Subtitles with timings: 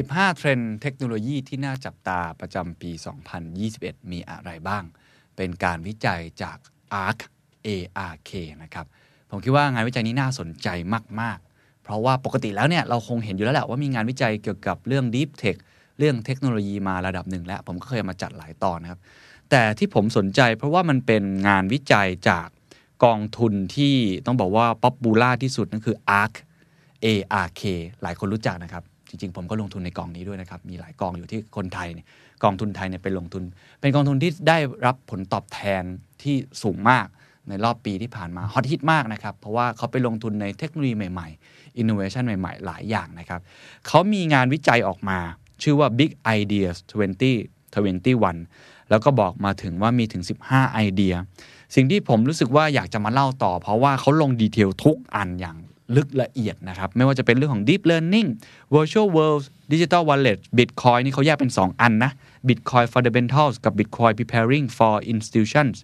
[0.00, 2.90] 15 เทรนด์เทคโนโลยีที่น่าจับตาประจำปี
[3.50, 4.84] 2021 มีอะไรบ้าง
[5.36, 6.58] เป็นการวิจัยจาก
[7.04, 7.20] ARC
[7.66, 8.30] ARK
[8.62, 8.86] นะครับ
[9.30, 10.68] ผมคิดว่างานวิจัยนี้น่าสนใจ
[11.20, 15.58] มาก ๆ เพราะว่าปกติแล้วเนี่ยเราคงเห็นอยู่แล้วแหละว่ามีงานวิจัยเกี่ยวกับเรื่อง Deep Tech
[15.98, 19.00] เรื่องเทคโนโลยีมาระดับหนึ่งแล้ว ผมก็เคยมาจัดหลายตอนนะครับ
[19.50, 22.48] แต่ที่ผมสนใจเพราะว่ามันเป็นงานวิจัยจาก
[23.04, 23.94] กองทุนที่
[24.26, 26.34] ต้องบอกว่าป๊อปปูล่าที่สุดนั่นคือ ARK
[27.04, 27.62] ARK
[28.02, 32.06] หลายคนรู้จักนะครับ จริงๆ ผมก็ลงทุนในกองนี้ด้วยนะครับ มีหลายกองอยู่ที่คนไทยเนี่ย
[32.44, 33.42] กองทุนไทยเนี่ยไปลงทุน
[33.80, 35.82] เป็นกองทุนที่ได้รับผลตอบแทน
[36.22, 37.06] ที่สูงมาก
[37.48, 43.40] ในรอบปีที่ผ่านมาฮอตฮิตมากนะครับ เพราะว่าเขาไปลงทุนในเทคโนโลยีใหม่ๆอินโนเวชันใหม่ๆ หลายอย่างนะครับ
[43.86, 45.18] เขามีงานวิจัยออกมา
[45.62, 46.76] ชื่อว่า Big Ideas
[47.42, 51.14] 2021 แล้วก็บอกมาถึงว่ามีถึง 15 ไอเดีย
[51.74, 55.56] สิ่งที่ผมรู้สึกว่าอยากจะมาเล่าต่อ เพราะว่าเขาลง detail ทุกอันอย่าง
[55.96, 58.28] ลึกละเอียดนะครับ ไม่ว่าจะเป็นเรื่องของ Deep Learning
[58.74, 62.12] Virtual World Digital Wallet Bitcoin นี่เขาแยกเป็น 2 อันนะ
[62.48, 65.76] Bitcoin Fundamentals กับ Bitcoin Preparing for Institutions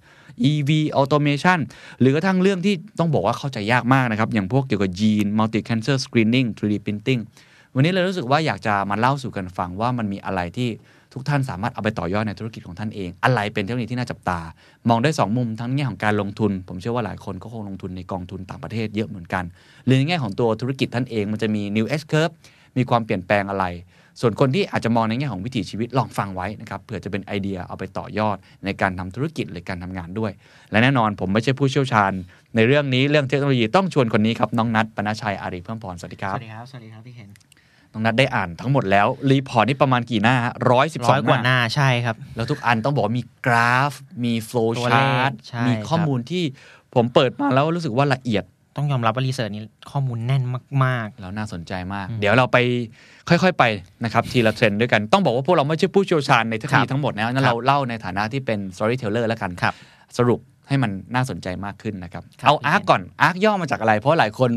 [0.51, 1.59] EV Automation
[2.01, 7.21] หรือกระทั่งเรื่องที่ต้องบอกว่าเข้าใจยากมากนะครับ อย่างพวกเกี่ยวกับ Gene Multi Cancer Screening 3D Printing
[7.75, 10.69] วันนี้เลยรู้สึกว่าอยากจะมาเล่าสู่กันฟังว่ามันมีอะไรที่
[11.17, 14.41] ทุกท่านสามารถเอาไปต่อยอดในธุรกิจของท่านเอง อะไรเป็นเทคโนโลยีที่น่าจับตา
[14.89, 19.45] มองได้ 2 มุมทั้งในแง่ของการลงทุน ผมเชื่อว่าหลายคนก็คงลงทุนในกองทุนต่างประเทศเยอะเหมือนกัน
[19.85, 22.35] หรือในแง่ของตัวธุรกิจท่านเองมันจะมี new S curve
[22.77, 23.67] มีความเปลี่ยนแปลงอะไร
[24.21, 30.33] ส่วนคนที่อาจจะมองในแง่ของวิถีชีวิตลองฟังไว้นะครับเผื่อจะเป็นไอเดียเอาไปต่อยอดในการทำธุรกิจหรือการทำงานด้วย
[30.71, 32.13] และแน่นอนผมไม่ใช่ผู้เชี่ยวชาญ
[32.57, 37.46] ในเรื่องนี้เรื่องเทคโนโลยีต้องชวนคนนี้ครับน้องนัทปนชัยอารีเพิ่มพรสวัสดีครับสวัสดีครับสวัสดีครับพี่เคน
[37.97, 40.37] น้องนัทได้อ่านทั้งหมดแล้ว report นี่ประมาณกี่หน้า
[40.71, 43.93] ร้อยสิบสร้ออยงกว่าหน้าใช่ครับ แล้วทุกอันต้องบอกว่ามีกราฟ
[44.25, 46.45] มีโฟลว์ชาร์ต มีตัวเลขใช่มีข้อมูลที่
[46.95, 48.45] ผมเปิดมาแล้วรู้สึกว่าละเอียด
[48.77, 50.43] ต้องยอมรับว่ารีเสิร์ชนี้ข้อมูลแน่น
[50.85, 52.57] มากแล้วน่าสนใจมาก เดี๋ยวเราไป
[53.29, 53.65] ค่อยๆไป
[54.05, 59.75] นะครับ ทีละเทรนด์ด้วยกัน ต้องบอกว่าพวกเราไม่ใช่ผู้เชี่ยวชาญในเทคโนโลยีทั้งหมดนะนั่นเราเล่าในฐานะที่เป็น storyteller แล้วกันครับ
[60.19, 64.51] สรุปให้มันน่าสนใจมากขึ้นนะครับครับเอาพี่อาร์เคนก่อนอาร์ย่อมาจากอะไร เพราะหลายคน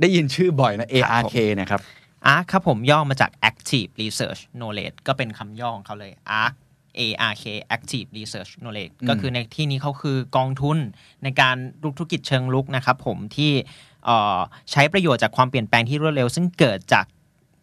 [0.00, 2.01] ได้ยินชื่อบ่อยนะครับผม ARK นะครับๆ
[2.34, 6.12] ARC ครับผมย่อมาจาก Active Research Knowledge ก็เป็นคำย่อของเขาเลย
[6.42, 6.54] ARC
[6.98, 7.44] ARK
[7.76, 10.78] Active Research Knowledge อืมก็คือในที่นี้เขาคือกองทุน
[11.22, 13.52] ในการลุกธุรกิจเชิงลุกนะครับผมที่
[14.04, 14.38] เอ่อ
[14.72, 17.06] ใช้ประโยชน์จากความเปลี่ยนแปลงที่รวดเร็ว ซึ่งเกิดจาก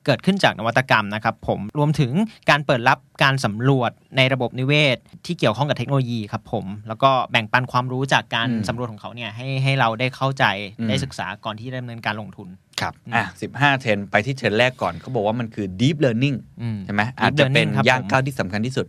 [0.06, 2.12] เกิดขึ้นจากนวัตกรรมนะครับผมรวมถึง
[2.50, 10.46] การเปิดรับการสำรวจในระบบนิเวศ ที่เกี่ยวข้องกับเทคโนโลยีครับผมแล้วก็แบ่งปันความรู้จากการอืมสำรวจของเขาเนี่ยให้ให้เราได้เข้าใจ
[10.80, 12.48] อืมได้ศึกษาก่อนที่จะดำเนินการลงทุน
[12.82, 18.86] ครับอะ15เทรนด์ไปที่เทรนด์แรกก่อนเขาบอกว่ามันคือ deep learning อืมใช่ไหม Deep อาจจะเป็น learning ครับย่างผมก้าวที่สำคัญที่สุด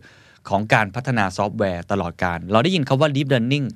[0.49, 3.67] ของการพัฒนาซอฟต์แวร์ตลอดการ เราได้ยินคำว่า deep learning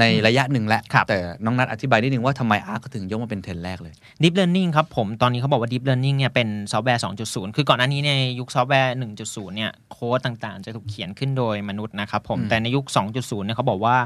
[0.00, 12.84] ในระยะหนึ่งแล้วครับแต่น้องนัทอธิบายนิดนึงว่าทำไม ARK ถึงยกมาเป็นเทรนด์แรกเลย Deep Learning ครับผม ตอนนี้เขาบอกว่า Deep Learning เนี่ยเป็นซอฟต์แวร์ 2.0 คือก่อนหน้านี้ในยุคซอฟต์แวร์ 1.0 เนี่ยโค้ดต่างๆ จะถูกเขียนขึ้นโดยมนุษย์นะครับผมอืมแต่ในยุค
[12.96, 13.96] 2.0 เนี่ยเขาบอกว่า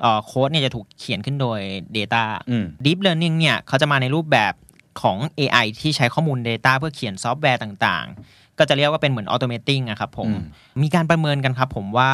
[0.00, 1.60] เอ่อโค้ดเนี่ยจะถูกเขียนขึ้นโดย
[1.96, 4.52] Data อืม Deep Learning เนี่ยเขาจะมาในรูปแบบ
[5.02, 8.16] ของ AI ที่ใช้ข้อมูล Data เพื่อเขียนซอฟต์แวร์ต่างๆ
[8.58, 10.42] ก็จะเรียกว่าเป็นเหมือน Automating อะครับผมอืม
[10.82, 12.10] มีการประเมินกันครับผมว่า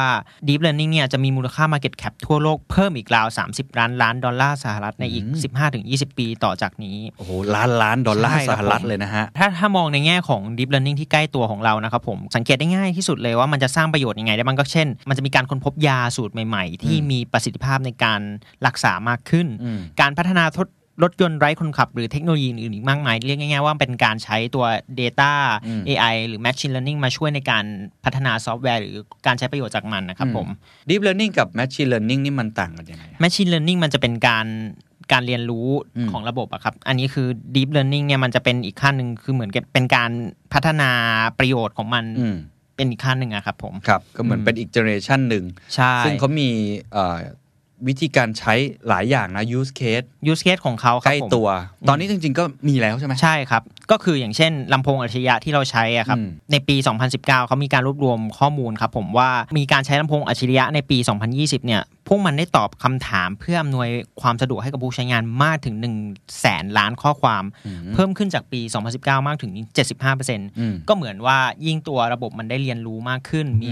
[0.47, 5.25] Deep Learning เนี่ยจะมีมูลค่า Market Cap ทั่วโลกเพิ่มอีกราว 30 ล้านล้านดอลลาร์สหรัฐในอีก
[5.71, 18.21] 15-20 ปีต่อจากนี้ โอ้โหล้านล้านดอลลาร์ใช่สครับหรัฐผมเลยนะฮะ ถ้าถ้ามองในแง่ของ deep learning ที่ใกล้ตัวของเรานะครับผมสังเกตได้ง่ายที่สุดเลยว่ามันจะสร้างประโยชน์ยังไงได้บ้างก็เช่น มันจะมีการค้นพบยาสูตรใหม่ ๆ ที่อืมมีประสิทธิภาพในการ
[18.65, 20.67] รักษามากขึ้นอืมการพัฒนาทด
[21.03, 24.65] รถยนต์ไร้คนขับหรือเทคโนโลยีอื่นๆอีกมากมาย เรียกง่ายๆว่าเป็นการใช้ตัว
[24.99, 25.31] Data
[25.67, 27.65] อืม AI หรือ Machine Learning มาช่วยในการ
[28.03, 28.95] พัฒนาซอฟต์แวร์หรือ
[29.25, 30.47] การใช้ประโยชน์จากมันนะครับผม
[30.89, 34.47] deep learning กับ machine learning นี่มันต่างกันยังไงอะ Machine Learning มันจะเป็นการ
[35.11, 35.67] การเรียนรู้
[35.97, 40.11] อืมของระบบอะครับ อันนี้คือ Deep Learning เนี่ยมันจะเป็นอีกขั้นหนึ่งคือเหมือนกับเป็นการ
[40.53, 40.89] พัฒนา
[41.39, 42.37] ประโยชน์ของมันอืม
[42.75, 46.49] เป็นอีกขั้นหนึ่งอะครับผม ครับ ก็เหมือนอืมเป็นอีก generation หนึ่งใช่ซึ่งเขามี
[46.93, 47.17] เอ่อ
[47.87, 48.53] วิธีการใช้
[48.87, 51.49] หลายอย่างนะ use case use case ของเขาคใกรับล้ผมตัว
[51.89, 53.61] ตอนนี้จริง ๆ ก็มีแล้วใช่ไหมใช่ครับ
[53.91, 59.29] ก็คืออย่างเช่นลำโพงอัจฉริยะที่เราใช้อะครับอืมในปี 2019 เขามีการรวบรวมข้อมูลครับผมว่า
[59.59, 60.97] มีการใช้ลำโพงอัจฉริยะในปี
[61.31, 63.89] 2020 เนี่ยพวกมันได้ตอบคำถามเพื่ออำนวย
[64.21, 67.43] ความสะดวกให้กับผู้ใช้งานมากถึง1 0 0 0 0แสนล้านข้อความ
[67.93, 68.61] เพิ่มขึ้นจากปี
[68.93, 69.51] 2019 มากถึง
[70.19, 73.69] 75%ก็เหมือนว่ายิ่งตัวระบบมันได้เรียนรู้มากขึ้น มี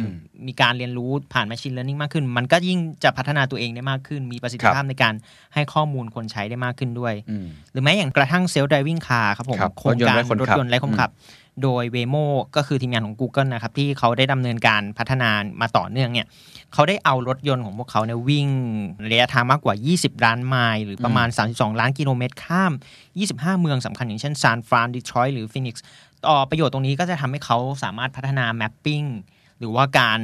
[0.47, 5.13] มีการเรียนรู้ผ่าน Machine Learning มากขึ้น มันก็ยิ่งจะพัฒนาตัวเองได้มากขึ้น มีประสิทธิภาพในการ
[5.53, 7.13] ให้ข้อมูลคนใช้ได้มากขึ้นด้วย
[7.71, 11.09] หรือแม้อย่างกระทั่ง Self Driving Car ครับผมครับโครงการรถยนต์ไร้คนรถขับยนต์ไร้คนขับ
[11.63, 12.25] โดย Waymo
[12.56, 15.29] ก็คือทีมงานของ Google นะครับ ที่เขาได้ดำเนินการพัฒนา
[15.61, 16.27] มาต่อเนื่องเนี่ย
[16.73, 18.47] เขาได้เอารถยนต์ของพวกเขาเนี่ยวิ่ง
[19.11, 22.73] ระยะทางมากกว่า 20 ล้านไมล์หรือประมาณ 32 ล้านกิโลเมตรข้าม
[23.15, 25.83] 25 เมืองสำคัญอย่างเช่นซานฟรานดีทรอยต์หรือฟินิกซ์
[26.27, 29.03] ต่อประโยชน์ตรงนี้ก็จะทำให้เขาสามารถพัฒนา mapping
[29.59, 30.19] หรือว่าการ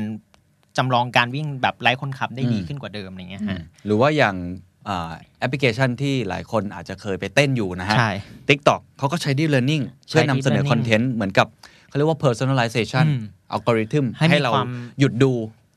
[0.78, 4.75] จำลองการวิ่งแบบไร้คนขับได้ดีขึ้นกว่าเดิมอะไรเงี้ยฮะหรือว่าอย่างอ่า
[5.40, 8.12] แอปพลิเคชันที่หลายคนอาจจะเคยไปเต้นอยู่นะฮะใช่
[8.50, 11.48] TikTok เขาก็ใช้ Deep Learning ใช้เพื่อนำเสนอ Deep Learning content เหมือนกับ
[11.88, 13.22] เขาเรียกว่า personalization อืม
[13.52, 15.34] อัลกอริทึมให้มีให้เราความหยุดดู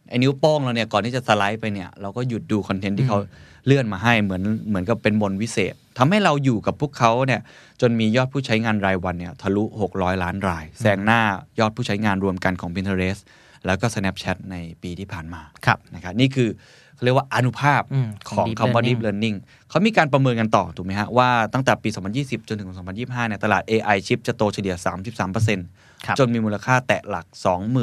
[0.08, 3.18] ไอ้นิ้วโป้งเราเนี่ยก่อนที่จะสไลด์ไปเนี่ยเราก็หยุดดู content ที่เขา
[3.66, 7.40] เลื่อนมาให้เหมือนเหมือนกับเป็นมนต์วิเศษทำให้เราอยู่กับพวกเขาเนี่ย
[7.80, 11.20] จนมียอดผู้ใช้งานรายวันเนี่ยทะลุ 600 ล้านรายแซงหน้า
[11.60, 13.22] ยอดผู้ใช้งานรวมกันของ Pinterest
[13.66, 16.48] แล้วก็ Snapchat ในปีที่ผ่านมาครับนะครับนี่คือ
[16.98, 19.36] เขาเรียกว่าอนุภาพอืมของ Deep คำว่า Deep Learning Deep Learning
[19.70, 24.74] เขามีการประเมินกันต่อ ถูกไหมฮะ ว่าตั้งแต่ปี 2020 จนถึง 2025 เนี่ยตลาด AI ชิปจะโตเฉลี่ย
[25.36, 27.26] 33%ครับจนมีมูลค่าแตะหลัก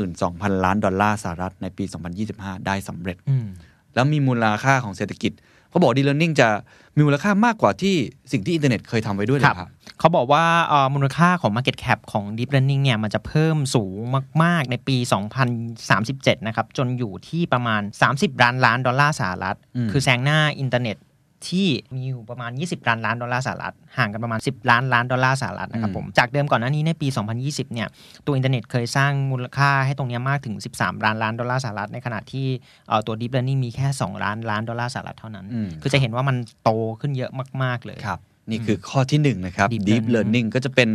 [0.04, 1.84] 22,000 ล้านดอลลาร์สหรัฐในปี
[2.26, 3.48] 2025 ได้สำเร็จอืม
[3.96, 5.32] แล้วมีมูลค่าของเศรษฐกิจ
[5.76, 6.50] เขาบอก Deep Learning จะ
[6.96, 7.96] มีมูลค่ามากกว่าที่
[8.32, 9.70] สิ่งที่อินเทอร์เน็ตเคยทำไว้ด้วยเลยครับ
[10.00, 13.98] เขาบอกว่าเอ่อมูลค่าของ Market Cap ของ Deep Learning เนี่ยมันจะเพิ่มสูง
[14.44, 14.98] มาก ๆ ในปี
[15.72, 17.82] 2037 นะครับ จนอยู่ที่ประมาณ
[18.12, 20.98] 30 ล้านล้านดอลลาร์สหรัฐอืมคือแซงหน้าอินเทอร์เน็ต
[21.50, 27.08] ที่มีอยู่ประมาณ 20 ล้านล้านดอลลาร์สหรัฐห่างกันประมาณ 10 ล้านล้านดอลลาร์สหรัฐนะครับผมจากเดิมก่อนหน้านี้ในปี
[27.42, 27.88] 2020 เนี่ย
[28.26, 32.48] ตัวอินเทอร์เน็ตเคยสร้างมูลค่าให้ตรงเนี้ยมากถึง 13 ล้านล้านดอลลาร์สหรัฐในขณะที่
[32.88, 36.72] เอ่อตัว Deep Learning มีแค่ 2 ล้านล้านดอลลาร์สหรัฐเท่านั้นอืมคือจะเห็นว่ามันโต
[37.02, 37.32] ขึ้นเยอะ
[37.64, 38.20] มากๆเลยครับ
[38.50, 40.90] นี่คือข้อที่หนึ่งนะครับ Deep Deep Learning Learning ก็จะเป็น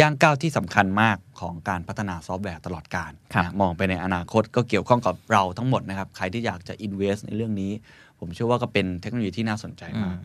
[0.00, 7.72] ย่างก้าวที่สำคัญมากของการพัฒนาซอฟต์แวร์ตลอดกาลครับนะมองไปในอนาคตก็เกี่ยวข้องกับเราทั้งหมดนะครับ ใครที่อยากจะ invest ในเรื่องนี้
[8.20, 10.16] ผมเชื่อว่าก็เป็นเทคโนโลยีที่น่าสนใจมาก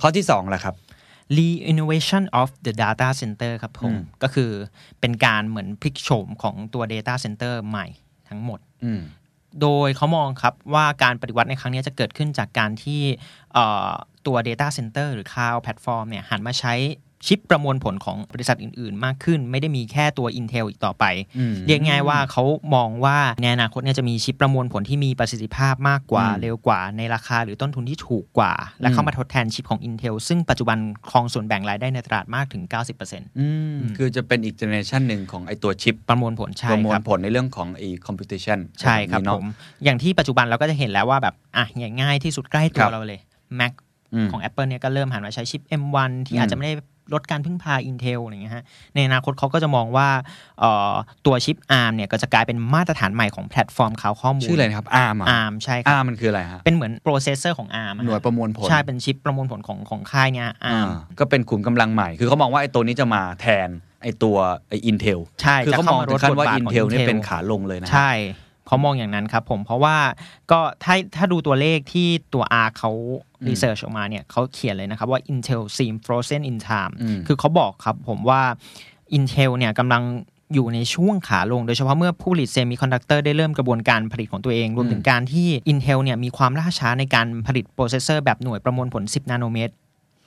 [0.00, 0.74] ข้อที่2แหละครับ
[1.36, 4.50] re-innovation of the data center ครับผมอืมก็คือ
[5.00, 7.86] เป็นการเหมือนพลิกโฉมของตัว data center ใหม่
[8.28, 9.02] ทั้งหมดอืม
[9.62, 13.02] โดยเขามองครับว่าการปฏิวัติในครั้งนี้จะเกิดขึ้นจากการที่
[13.52, 13.90] เอ่อ
[14.26, 16.74] ตัว data center หรือ cloud platform เนี่ยหันมาใช้
[17.26, 21.04] ชิปประมวลผลของบริษัทอื่น ๆ มากขึ้น ไม่ได้มีแค่ตัว Intel อีกต่อไป
[21.38, 22.42] อืมเรียกง่ายว่าเขา
[22.74, 30.78] มองว่าในอนาคตเนี่ยจะมีชิปประมวลผลที่มีประสิทธิภาพมากกว่าอืมเร็วกว่าในราคาหรือต้นทุนที่ถูกกว่า และเข้ามาทดแทนชิปของ Intel ซึ่งปัจจุบัน
[31.10, 32.62] ครองส่วนแบ่งรายได้ในตลาดมากถึง
[33.00, 39.44] 90%อืมคือจะเป็นอีกเจเนอเรชันหนึ่งของไอตัวชิปประมวลผลใช่ประมวคลรับผลในเรื่องของไอ computation ใช่ครับแนี้ผเนาะม
[39.84, 43.20] อย่างที่ปัจจุบันเราก็จะเห็นแล้วว่าแบบอะอย่างง่ายที่สุดใกล้ตัครัวบเราเลย
[43.60, 43.72] Mac
[44.14, 46.74] อืมของ Apple เนี่ยก็เริ่มหันมาใช้ชิป M1 ที่อืมอาจจะไม่ได้
[47.14, 48.64] ลดการพึ่งพา Intel อะไรเงี้ยฮะ
[48.94, 50.08] ในอนาคตเขาก็จะมองว่า
[50.60, 50.92] เอ่อ
[51.26, 62.08] ตัวชิป ARM เนี่ยก็จะกลายเป็นมาตรฐานใหม่ของแพลตฟอร์มข่าวข้อมูล ชื่ออะไรนะครับ ARM อะ ARM ใช่ครับ ARM มันคืออะไรฮะเป็นเหมือนโปรเซสเซอร์ของ ARM อะฮะหน่วยประมวลผล ใช่ เป็นชิปประมวลผลของของค่ายเนี่ยอ่า ARM ก็เป็นขุมกำลังใหม่
[62.20, 63.68] คือเขามองว่าไอ้ตัวนี้จะมาแทน
[64.02, 64.36] ไอ้ตัว
[64.68, 68.12] ไอ้ Intel ใช่คือจะเขามเข้าองมาถึลงดขั้นบทว่าบาทของ Intel เนี่ย Intel เป็นขาลงเลยนะฮะใช่
[68.66, 69.96] เขามองอย่างนั้นครับผมเพราะว่า
[70.50, 72.90] ก็ถ้าถ้าดูตัวเลขที่ตัว R เขา
[73.48, 78.42] รีเสิร์ชออกมาเนี่ยเขาเขียนเลยนะครับว่า Intel seem frozen in time อืมคือเขาบอกครับผมว่า
[79.16, 80.02] Intel เนี่ยกำลัง
[80.54, 89.74] อยู่ในช่วงขาลง โดยเฉพาะเมื่อผู้ผลิตเซมิคอนดักเตอร์ได้เริ่มกระบวนการผลิตของตัวเอง รวมถึงการที่ Intel เนี่ยมีความล่าช้าในการผลิตโปรเซสเซอร์แบบหน่วยประมวลผล 10 นาโนเมตร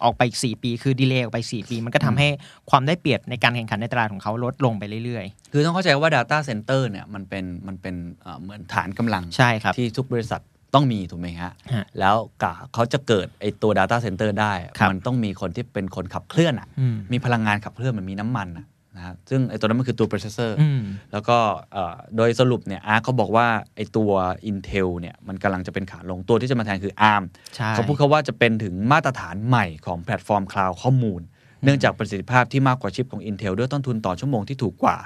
[0.04, 2.28] ออกไปอีก4ปี คือ delay ออกไป 4 ปี มันก็ทำให้
[2.70, 10.42] ความได้เปรียบในการแข่งขันในตลาดของเขาลดลงไปเรื่อยคือต้องเข้าใจว่า Data Center เนี่ยมันเป็นมันเป็นเอ่อเหมือนฐานกำลังใช่ครับที่ทุกบริษัท
[10.76, 18.66] ต้องมีถูกไหมฮะฮะ แล้วกะเขาจะเกิดไอตัว Data Center ได้ครับมันต้องมีคนที่เป็นคนขับเคลื่อนอะอืมมีพลังงานขับเคลื่อนมันมีน้ำมันอะ
[18.96, 20.82] นะฮะซึ่งไอตัวนั้นมันคือตัว processor อืม
[21.12, 21.38] แล้วก็
[21.74, 24.12] เอ่อโดยสรุปเนี่ย ARK เขาบอกว่าไอตัว
[24.50, 27.24] Intel เนี่ยมันกำลังจะเป็นขาลงตัวที่จะมาแทนคือ ARM
[27.56, 31.22] ใช่เขาพูดเขาว่าจะเป็นถึงมาตรฐานใหม่ของแพลตฟอร์มคลาวด์ข้อมูล
[31.64, 34.98] เนื่องจากประสิทธิภาพที่มากกว่าชิปของ Intel ด้วยต้นทุนต่อชั่วโมงที่ถูกกว่า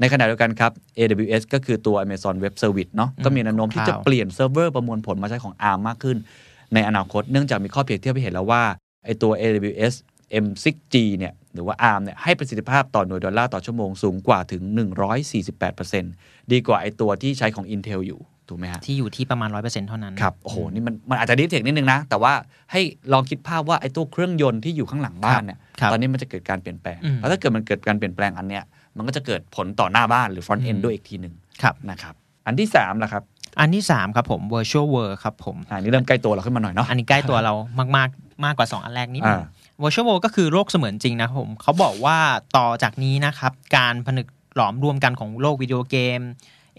[0.00, 6.16] ในขณะเดียวกันครับ AWS ก็คือตัว Amazon Web Service เนาะก็มีแนวโน้มที่จะ Cloud เปลี่ยนเซิร์ฟเวอร์ประมวลผลมาใช้ของ ARM มากขึ้น
[6.74, 8.62] ในอนาคตเนื่องจากมีข้อเปรียบเทียบให้เห็นแล้วว่า
[9.04, 9.94] ไอตัว AWS
[10.44, 14.62] M6G เนี่ย หรือว่า ARM เนี่ยให้ประสิทธิภาพต่อหน่วยดอลลาร์ต่อชั่วโมงสูงกว่าถึง
[15.76, 22.32] 148%ดีกว่าไอตัวที่ใช้ของ Intel อยู่ถูกไหมฮะที่อยู่ที่ประมาณ 100%เท่านั้น ครับโอ้โหนี่มันมันอาจจะ detail นิดนึงนะ แต่ว่า
[22.72, 22.80] ให้
[23.12, 28.62] ลองคิดภาพว่าไอ้ตัวเครื่องยนต์ที่อยู่ข้างหลังบ้านเนี่ยครับตอนนี้มันจะเกิดการเปลี่ยนแปลงอืมแล้วถ้าเกิดมันเกิดการเปลี่ยนแปลงอันเนี้ย
[28.96, 32.14] มันก็จะเกิดผลต่อหน้าบ้านหรือ front end อืมด้วยอีกทีหนึ่งครับนะครับ
[32.46, 33.22] อันที่3ล่ะครับ
[33.60, 39.46] อันที่ 3 ครับผม virtual world ครับผมอ่านี่เริ่มใกล้ตัวเราขึ้นมาหน่อยเนาะอันนี้ใกล้ตัวเรามาก ๆ มากกว่า 2 อันแรกนิดนึงอ่า
[39.82, 42.18] virtual world ก็คือโลกเสมือนจริงนะครับผมเขาบอกว่า
[42.56, 46.20] ต่อจากนี้นะครับ การผนึกหลอมรวมกันของโลกวิดีโอเกม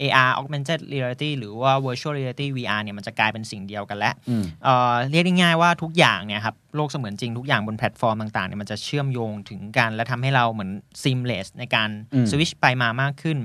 [0.02, 10.70] AR augmented reality หรือว่า virtual reality VR เนี่ยมันจะกลายเป็นสิ่งเดียวกันแล้วอืมเอ่อเรียกได้ง่ายว่าทุกอย่างเนี่ยครับโลกเสมือนจริงทุกอย่างบนแพลตฟอร์มต่างๆเนี่ยมันจะเชื่อมโยงถึงกัน และทำให้เราเหมือน
[11.02, 13.38] seamless ในการอืมสวิชไปมามากขึ้น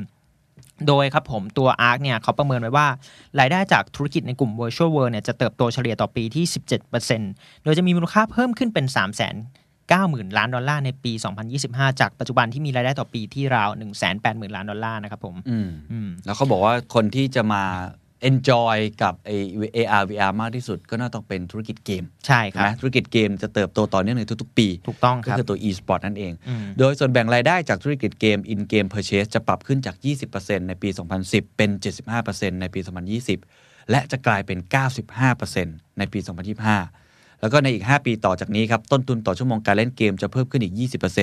[0.87, 2.87] โดยครับผมตัว ARK เนี่ยเขาประเมินไว้ว่า
[3.39, 6.45] รายได้จากธุรกิจในกลุ่ม Virtual World เนี่ยจะเติบโตเฉลี่ยต่อปีที่
[7.05, 11.11] 17%โดยจะมีมูลค่าเพิ่มขึ้นเป็น3 9 0 0 0 0 ล้านดอลลาร์ในปี
[11.55, 13.69] 2025 จากปัจจุบันที่มีรายได้ต่อปีที่ราว
[14.11, 17.63] 180,000 ล้านดอลลาร์นะครับผมอืมอืมแล้วเขาบอกว่าคนที่จะมา
[18.29, 19.35] enjoy กับไอ้
[19.75, 29.95] AR VR มากที่สุดก็น่าต้องเป็นธุรกิจเกม ใช่ไหมใช่คใช่รัไหมบธุรกิจเกมจะเติบโตต่อเนื่องในทุกๆ ปี ถูกต้องครับก็คือตัว e-sport นั่นเองอืมโดยส่วนแบ่งรายได้จากธุรกิจเกม in game purchase จะปรับขึ้นจาก
[30.31, 30.89] 20%ในปี
[31.23, 31.69] 2010 เป็น
[32.15, 32.79] 75%ในปี
[33.35, 34.59] 2020 และจะกลายเป็น
[35.29, 37.08] 95%ในปี 2025
[37.41, 40.73] แล้วก็ในอีก 5 ปีต่อจากนี้ครับต้นทุนต่อชั่วโมงการเล่นเกมจะเพิ่มขึ้นอีก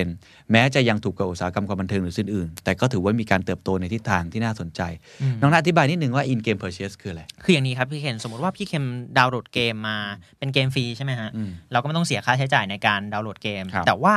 [0.01, 4.81] 20%แม้จะยังถูกกว่าอุตสาหกรรมความบันเทิงหรือสิ่งอื่น แต่ก็ถือว่ามีการเติบโตในทิศทางที่น่าสนใจ
[5.23, 8.85] อืมน้องนาอธิบายนิดนึงว่า in game purchase คืออะไร คืออย่างนี้ครับพี่เคนสมมติว่าพี่เคน
[9.19, 9.97] ดาวน์โหลดเกมมา
[10.39, 14.17] เป็นเกมฟรีใช่ไหมฮะอืมเราก็ไม่ต้องเสียค่าใช้จ่ายในการดาวน์โหลดเกมครับแต่ว่า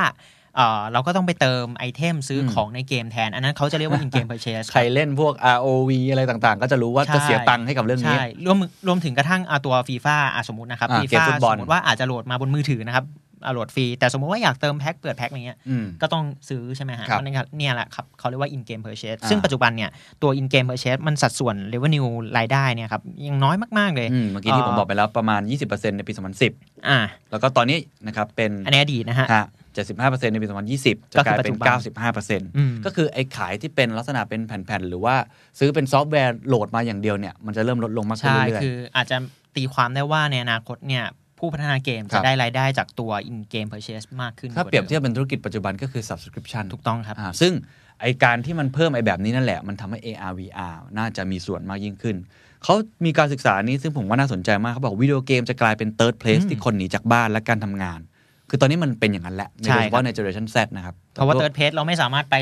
[0.55, 10.15] เอ่อเราก็ต้องไปเติมไอเทมซื้ออมของในเกมแทน อันนั้นเขาจะเรียกว่า in game purchase ใครเล่นพวก ROV อะไรต่างๆ ก็จะรู้ว่าใช่จะเสียตังค์ให้กับเรื่องนี้ใช่รวมรวมถึงกระทั่งอะตัวฟีฟ่า
[10.47, 13.05] สมมตินะครับอ่าฟีเกมฟุตบอลสมมติว่าอาจจะโหลดมาบนมือถือนะครับ
[13.45, 19.89] อะโหลดฟรี แต่สมมติว่าอยากเติมแพ็คเปิดแพ็คอะไรเงี้ยอืมก็ต้องซื้อใช่ไหมฮะครับนั่นครับเนี่ยแหละครับเขาเรียกว่า in game purchase อ่าซึ่งปัจจุบันเนี่ย
[20.21, 26.13] ตัว in game purchase มันสัดส่วน revenue รายได้เนี่ยครับยังน้อยมากๆเลยอืมเมื่อกี้ที่ผมบอกไปแล้วประมาณ 20%ในปี
[26.49, 26.99] 2010อ่า
[27.31, 27.77] แล้วก็ตอนนี้
[28.07, 29.45] นะครับเป็นอันนี้อดีตนะฮะฮะ
[29.87, 35.15] 75%ในปี 2020 จะกลายเป็นก็คือปัจจุบันอืม95%ก็คือไอ้ขายที่เป็นลักษณะเป็นแผ่นๆ หรือว่า
[35.59, 39.17] ซื้อเป็นซอฟต์แวร์โหลดมาอย่างเดียวเนี่ยมันจะเริ่มลดลงมากขึ้นใช่เรื่อยคืออาจจะ
[39.55, 41.05] ตีความได้ว่าในอนาคตเนี่ย
[41.39, 47.53] ผู้พัฒนาเกมครัจะบได้รายได้จากตัว in game purchase มากขึ้นๆถ้าเปรียบเทียบกว่เป็นธุรกิจปัจจุบันก็คือ subscription ดิมถูกต้องครับอ่าซึ่ง
[48.01, 52.15] ไอการที่มันเพิ่มไอแบบนี้นั่นแหละ มันทำให้ AR VR น่าจะมีส่วนมากยิ่งขึ้น
[52.63, 57.99] เขามีการศึกษานี้ซึ่งผมว่าน่าสนใจมากเขาบอกวิดีโอเกมจะกลายเป็น third place อืมที่คนหนีจากบ้านและการทำงาน
[58.49, 62.35] คือตอนนี้มันเป็นอย่างนั้นแหละใช่โดยเฉครัพาะบใน generation Z นะครับเพราะว่า third page เราไม่สามารถไป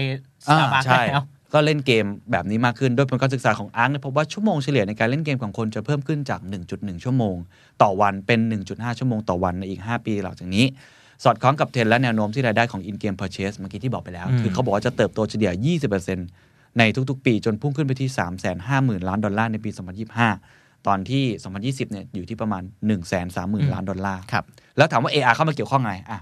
[0.50, 6.40] อ่า Starbucks ใช่ได้แล้วก็เล่นเกมแบบนี้มากขึ้นโดยผลการศึกษาของอาร์คเนี่ยพบว่าชั่วโมงเฉลี่ยในการเล่นเกมของคนจะเพิ่มขึ้นจาก
[6.72, 7.36] 1.1 ชั่วโมง
[7.82, 10.66] ต่อวันเป็น 1.5 ชั่วโมงต่อวันในอีก 5 ปีหลังจากนี้
[11.24, 15.52] สอดคล้องกับเทรนด์และแนวโน้มที่รายได้ของ in-game purchase เมื่อกี้ที่บอกไปแล้วอืมคือเขาบอกว่าจะเติบโตเฉลี่ย
[16.16, 18.10] 20%ในทุกๆ ปีจนพุ่งขึ้นไปที่
[18.60, 19.70] 350,000 ล้านดอลลาร์ในปี
[20.20, 21.24] 2025 ตอนที่
[21.84, 22.64] 2020 เนี่ยอยู่ที่ประมาณ
[23.18, 24.46] 130,000 ล้านดอลลาร์ครับ
[24.78, 26.20] แล้วถามว่า AR เข้ามาเกี่ยวข้องไงอะ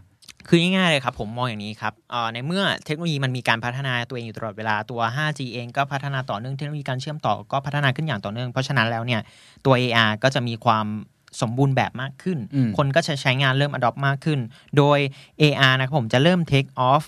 [0.48, 9.22] คือง่ายๆเลยครับ ผมมองอย่างนี้ครับเอ่อในเมื่อเทคโนโลยีมันมีการพัฒนาตัวเองอยู่ตลอดเวลาตัว 5G เองก็พัฒนาต่อเนื่องเทคโนโลยีการเชื่อมต่อก็พัฒนาขึ้นอย่างต่อเนื่อง เพราะฉะนั้นแล้วเนี่ย
[9.66, 10.86] ตัว AR ก็จะมีความ
[11.42, 14.40] สมบูรณ์แบบมากขึ้นอืมคนก็จะใช้งานเริ่ม adopt มากขึ้น
[14.78, 15.00] โดย
[15.42, 17.04] AR นะครับผมจะเริ่ม take off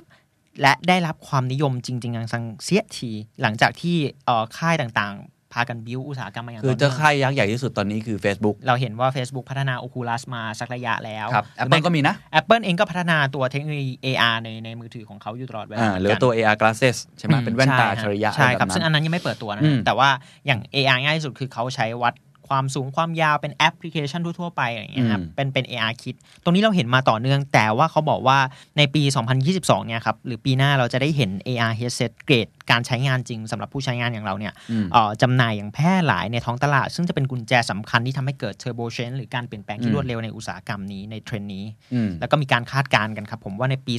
[0.62, 3.12] และได้รับความนิยมจริงๆอย่างสังเสียที
[3.42, 16.98] หลังจากที่เอ่อค่ายต่างๆพากันบิวอุตสาหกรรมมาอย่างคือต่อเจ้าเนื่องค่ายยักษ์ใหญ่ที่สุดตอนนี้คือ Facebook เราเห็นว่า Facebook พัฒนา Oculus มาสักระยะแล้วครับ Apple ก็มีนะ Apple เองก็พัฒนาตัวเทคโนโลยี AR ในในมือถือของเขาอยู่ตลอดเวลาอ่าหรือตัว AR glasses
[17.18, 20.10] ใช่ไหมเป็นแว่นตาอัจฉริยะใช่ครับอะไแซึ่งอันนั้นยังไม่เปิดตัวนะอืฮะมแต่ว่า
[20.46, 22.14] อย่าง AR ง่ายที่สุดคือเขาใช้วัด
[22.50, 28.38] ความสูงความยาวเป็นแอปพลิเคชันทั่ว ๆ ไปอย่างเงี้ยครับอืมเป็นเป็น AR kit ตรงนี้เราเห็นมาต่อเนื่อง แต่ว่าเขาบอกว่า
[28.78, 29.04] ในปี
[29.46, 43.94] 2022 เนี่ยครับ หรือปีหน้าเราจะได้เห็น AR headset เกรด การใช้งานจริงสำหรับผู้ใช้งานอย่างเราเนี่ยอืมเอ่อจำหน่ายอย่างแพร่หลายในท้องตลาด ซึ่งจะเป็นกุญแจสำคัญที่ทำให้เกิด turbo change หรือการเปลี่ยนแปลงที่อืมรวดเร็วในอุตสาหกรรมนี้ในเทรนด์นี้อืมแล้วก็มีการคาดการณ์กันครับผมว่าในปี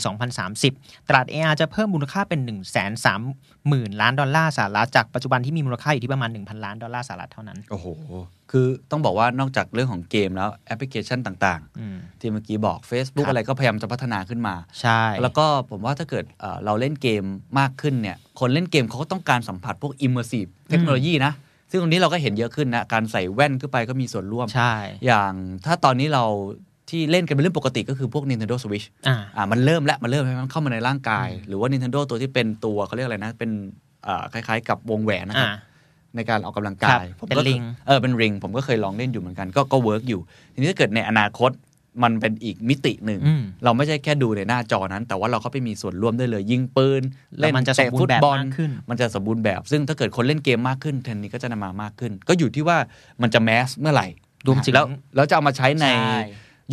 [0.51, 2.89] 2030 ตลาด AR จะเพิ่มมูลค่าเป็น 1 3 0 0
[3.71, 7.87] 0 0 ล้านดอลลาร์สหรัฐจากปัจจุบันที่มีมูลค่าอยู่ที่ประมาณ 1,000 ล้านดอลลาร์สหรัฐเท่านั้นโอ้โห
[8.51, 17.25] คือต้องบอกว่านอกจากเรื่องของเกมแล้วแอปพลิเคชันต่างอืมๆที่เมื่อกี้บอก Facebook ครับอะไรก็พยายามจะพัฒนาขึ้นมา ใช่ แล้วก็ผมว่าถ้าเกิดเอ่อเราเล่นเกม
[17.59, 21.33] มากขึ้นเนี่ย คนเล่นเกมเขาก็ต้องการสัมผัสพวก immersive เทคโนโลยีนะ
[21.71, 24.75] ซึ่งตรงนี้เราก็เห็นเยอะขึ้นนะ การใส่แว่นขึ้นไปก็มีส่วนร่วม ใช่
[25.07, 25.33] อย่าง
[25.65, 26.25] ถ้าตอนนี้เรา
[26.91, 33.51] ที่เล่นกันเป็นเรื่องปกติก็คือพวก Nintendo Switch อ่าอ่ามันเริ่มแล้วมันเริ่มให้มันเข้ามาในร่างกาย หรือว่า Nintendo ตัวที่เป็นตัวเขาเรียกอะไรนะ เป็น
[34.07, 35.57] อ่าคล้ายๆ กับวงแหวนนะครับอ่า
[36.19, 40.21] ในการออกกำลังครักาบยผมเป็นก็ลิงเออเป็นริง ผมก็เคยลองเล่นอยู่เหมือนกัน ก็ก็เวิร์กอยู่
[40.55, 41.53] ทีนี้ถ้าเกิดในอนาคต
[42.03, 47.03] มันเป็นอีกมิติหนึ่งอืมเราไม่ใช่แค่ดูในหน้าจอนั้น แต่ว่าเราเข้าไปมีส่วนร่วมได้เลย ยิงปืน
[47.39, 52.79] แล้วมันจะสมเตะบูรฟุณ์ตแบบบอลมากขึ้นมันจะสมบูรณ์แบบ ซึ่งถ้าเกิดคนเล่นเกมมากขึ้นเทรนด์นี้ก็จะนำมามากขึ้น ก็อยู่ที่ว่า
[53.23, 54.09] มันจะแมสเมื่อไหร่
[54.47, 55.87] รวมถึงแล้วแล้วจะเอามาใช้ใน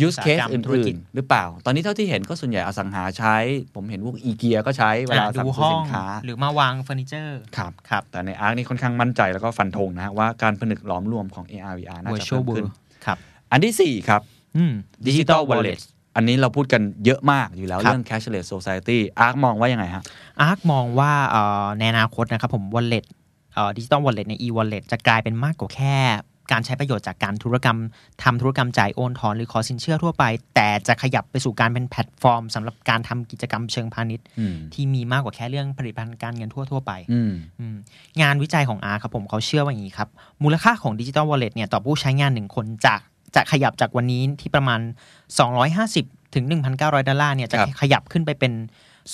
[0.00, 3.36] ช่ use อุตสาห case กรรมอธุรื่กินจๆหรือเปล่า ตอนนี้เท่าที่เห็นก็ส่วนใหญ่อสังหาใช้
[3.74, 12.72] ผมเห็นพวกอีเกียก็ใช้เวลาอะสั่งดูซื้อของสินค้า หรือมาวางเฟอร์นิเจอร์ครับครับแต่ใน ARK นี่ค่อนข้างมั่นใจแล้วก็ฟันธงนะฮะว่าการผนึกหลอมรวมของ AR VR น่าจะ virtual world เพิ่มขึ้น
[13.06, 13.18] ครับ
[13.52, 14.20] อันที่ 4 ครับ
[14.56, 14.72] อืม
[15.06, 15.80] Digital Wallet
[16.16, 20.02] อันนี้เราพูดกันเยอะมากอยู่แล้วครับเรื่อง cashless society ARK มองว่ายังไงฮะ
[20.42, 23.04] ARK มองว่าเอ่อในอนาคตนะครับผม wallet
[23.76, 25.96] digital wallet ใน e wallet จะกลายเป็นมากกว่าแค่
[26.52, 27.78] การใช้ประโยชน์จากการธุรกรรม
[28.22, 30.24] ทำธุรกรรมจ่ายโอนถอนหรือขอสินเชื่อทั่วไป
[30.54, 37.76] แต่จะขยับไปสู่การเป็นแพลตฟอร์มสำหรับการทำกิจกรรมเชิงพาณิชย์อืมที่มีมากกว่าแค่เรื่องผลิตภัณฑ์การเงินทั่วๆไปอืมอืม
[38.22, 40.08] งานวิจัยของ R ครับผมเขาเชื่อว่าอย่างนี้ครับ
[40.42, 43.00] มูลค่าของดิจิ t a ลวอลเล็ตเนี่ยต่อผู้ใช้งานหนึ่งคนจาก
[43.34, 44.80] จะขยับจากวันนี้ที่ประมาณ
[45.56, 46.44] 250 ถึง
[46.76, 48.52] 1,900 ดอลลาร์เนี่ยจะครับขยับขึ้นไปเป็น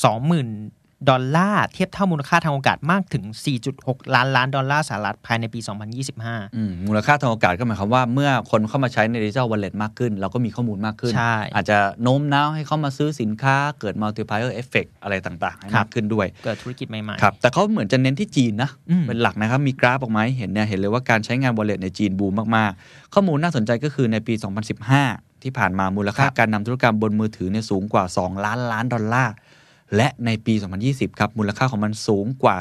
[0.03, 3.25] 20,000 ดอลลาร์เทียบเท่ามูลค่าทางโอกาสมากถึง
[3.69, 5.61] 4.6 ล้านล้านดอลลาร์สหรัฐภายในปี
[6.07, 24.35] 2025อืมมูลค่าทางโอกาสก็หมายความว่าเมื่อคนเข้ามาใช้ในดิจิทัลวอลเล็ตมากขึ้น เราก็มีข้อมูลมากขึ้นใช่อาจจะโน้มน้าวให้เขามาซื้อสินค้าเกิด multiplier effect อะไรต่างๆให้ครัมาบกขึ้นด้วย เกิดธุรกิจใหม่ๆครับแต่เขาเหมือนจะเน้นที่จีนนะอืมเป็นหลักนะครับมีกราฟออกมาให้เห็นเนี่ยเห็นเลยว่าการใช้งาน wallet ในจีนบูมมากๆ ข้อมูลน่าสนใจก็คือในปี
[24.89, 29.35] 2015 ที่ผ่านมามูลค่าการนำธุรกรรมบนมือถือเนี่ยสูงกว่า 2 ล้านล้านดอลลาร์
[29.97, 30.55] และในปี
[30.87, 32.57] 2020 ครับ มูลค่าของมันสูงกว่า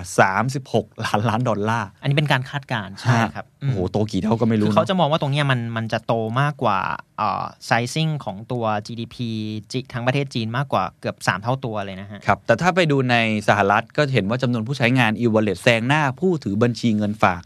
[0.50, 6.79] 36 ล้านล้านดอลลาร์ อันนี้เป็นการคาดการณ์ใช่ครับอืโอ้มโห โตกี่เท่าก็ไม่รู้คือเขาเนอะจะมองว่าตรงเนี้ยมันมันจะโตมากกว่า
[7.17, 9.15] เอ่อ sizing ของตัว GDP
[9.71, 13.15] จิทั้งประเทศจีนมากกว่าเกือบ 3 เท่าตัวเลยนะฮะ ครับ แต่ถ้าไปดูใน
[13.47, 17.41] สหรัฐก็เห็นว่าจำนวนผู้ใช้งาน e-wallet แซงหน้าผู้ถือบัญชีเงินฝาก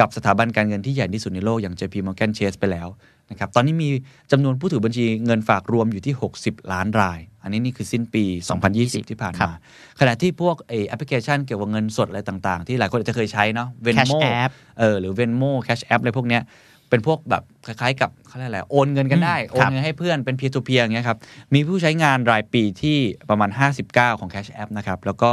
[0.00, 2.88] กับสถาบันการเงินที่ใหญ่ที่สุดในโลกอย่าง JP Morgan Chase ไปแล้ว
[3.30, 3.88] นะครับ ตอนนี้มี
[4.32, 8.24] จำนวนผู้ถือบัญชีเงินฝากรวมอยู่ที่ 60 ล้านราย อันนี้นี่คือสิ้นปี
[8.66, 9.58] 2020 ที่ผ่านครับมา
[10.00, 16.42] ขณะที่พวกเอแอปพลิเคชันเกี่ยวกับเงินสดอะไรต่างๆ ที่หลายคนอาจจะเคยใช้เนาะ Cash Venmo App เออหรือ Venmo Cash App อะไรพวกเนี้ย
[16.88, 21.18] เป็นพวกแบบคล้ายๆ กับเขาเรียกอะไรโอนเงินกันได้อืมโอนเงินให้เพื่อนเป็น peer to peer อย่างเงี้ยครับ
[21.54, 22.98] มีผู้ใช้งานรายปีที่
[23.30, 23.50] ประมาณ
[23.84, 25.30] 59 ของ Cash App นะครับ แล้วก็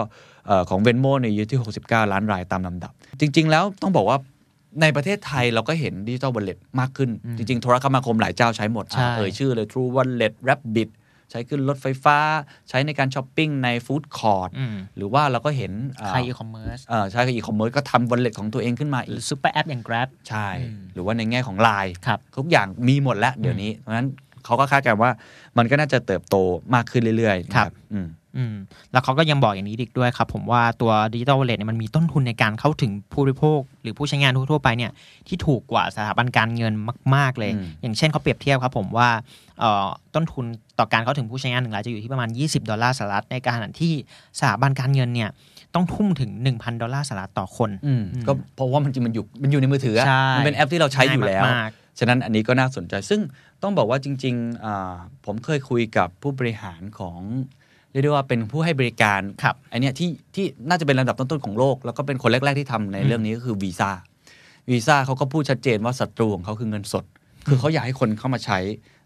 [0.48, 4.18] เอ่อของ Venmo เนี่ยอยู่ที่ 69 ล้านรายตามลำดับ จริง ๆ แล้วต้องบอกว่า
[4.82, 10.90] ในประเทศไทยเราก็เห็นดิจิ t a ล Wallet มากขึ้น จริง ๆ โทรคมนาคมหลายเจ้าใช้หมดใช่อะเอ่ยชื่อเลย True Wallet Rabbit
[11.32, 12.18] ใช้ขึ้นรถไฟฟ้า
[12.70, 24.08] ใช้ในการช้อปปิ้งในฟู้ดคอร์ t อืมหรือว่าเราก็เห็นอ่าใครอีคอมเมิร์ซเอ่อใช้กับอีคอมเมิร์ซก็ทำ wallet ของตัวเองขึ้นมาหรืออีกซูเปอร์แอปอย่าง Grab ใช่อืมหรือว่าในแง่ของ Line ครับทุกอย่างมีหมดแล้วเดี๋ยวนี้เพราะฉะนั้น
[24.46, 25.12] เขาก็คาดการณ์ว่า
[25.58, 26.36] มันก็น่าจะเติบโต
[26.74, 27.74] มากขึ้นเรื่อยๆนะครับ
[28.38, 28.56] อืมอืม
[28.92, 34.92] แล้วเขาก็ยังบอกอย่างนี้อีกด้วยครับผมว่าตัวดิจิ t a ลวอลเล็ตเนี่ยมันมีต้นทุนในการเข้าถึงผู้บริโภค หรือผู้ใช้งานทั่วๆไปเนี่ย
[35.28, 36.74] ที่ถูกกว่าสถาบันการเงิน
[37.16, 39.10] มาก ๆ เลยอืมอย่างเช่นเขาเปรียบเทียบครับผมว่า
[39.60, 40.46] เอ่อต้นทุน
[40.80, 43.94] ต่อการเข้าถึงผู้ใช้งานหนึ่งรายจะอยู่ที่ประมาณ 20 ดอลลาร์สหรัฐในขณะที่
[44.40, 45.30] สถาบันการเงินเนี่ย
[45.76, 51.70] ต้องทุ่มถึง 1,000 ดอลลาร์สหรัฐต่อคนอืมก็เพราะว่ามันจริงมันอยู่มันอยู่ในมือถืออะใช่มันเป็นแอปที่เราใช้อยู่แล้วง่ายมาก
[52.00, 53.22] ฉะนั้นอันนี้ก็น่าสนใจซึ่ง
[53.64, 54.96] ต้องบอกว่าจริงๆอ่า
[55.26, 57.20] ผมเคยคุยกับผู้บริหารของ
[57.92, 63.92] เรียกได้ว่าเป็นผู้ให้บริการครับไอเนี้ยที่ที่น่าจะเป็นลำดับต้นๆของโลก แล้วก็เป็นคนแรก ๆที่ทำในเรื่องนี้ก็คือวีซ่า
[64.72, 67.06] วีซ่าเขาก็พูดชัดเจนว่าศัตรูของเขาคือเงินสด
[67.48, 68.60] คือเขาอยากให้คนเข้ามาใช้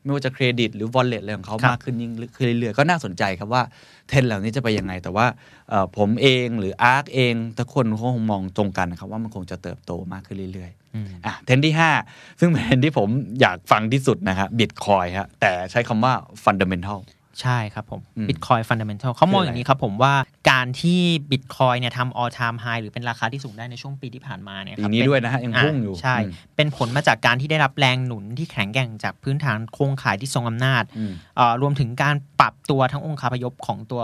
[0.04, 3.64] ไม่ว่าจะเครดิตหรือ wallet อะไรของเขาครับมากขึ้นยิ่งขึ้นเรื่อยๆก็น่าสนใจครับว่า
[4.08, 5.26] เทรนด์เหล่านี้จะไปยังไง แต่ว่า
[5.70, 11.74] เอ่อผมเองหรือ ARK เองทุกคนเขาคงมองตรงกันนะครับว่ามันคงจะเติบโตมากขึ้นเรื่อยๆอืมอะเทรนด์ที่
[12.08, 13.10] 5 ซึ่งเป็นเทรนด์ที่ผม
[13.42, 16.14] อยากฟังที่สุดนะครับบิตคอยฮะแต่ใช้คำว่า
[16.44, 17.00] fundamental
[17.42, 20.14] ใช่ครับผมอืม Bitcoin Fundamental เขามองคืออะไรอย่างนี้ครับผมว่า
[20.52, 21.00] การที่
[21.32, 34.04] Bitcoin เนี่ยทำ all time high หรือเป็นราคาที่สูงได้ในช่วงปีที่ผ่านมาเนี่ยคปีรับนี้เป็ด้วยนะฮะยังพุ่งอยู่ใช่อืมเป็นผลมาจากการที่ได้รับแรงหนุนที่แข็งแกร่งจากพื้นฐานโครงข่ายที่ทรงอำนาจอืมเอ่อรวมถึงการปรับตัวทั้งองค์คาพยพของตัว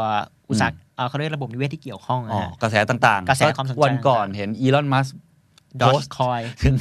[0.50, 5.08] อุตสาหอืมเอ่อเขาเรียกระบบนิเวศที่เกี่ยวข้องอ๋อนะฮะกระแสต่างๆกระแสความสนใจวันก่อนเห็นอีลอนมัส
[5.82, 6.76] ดอโพชสต์คอยถึง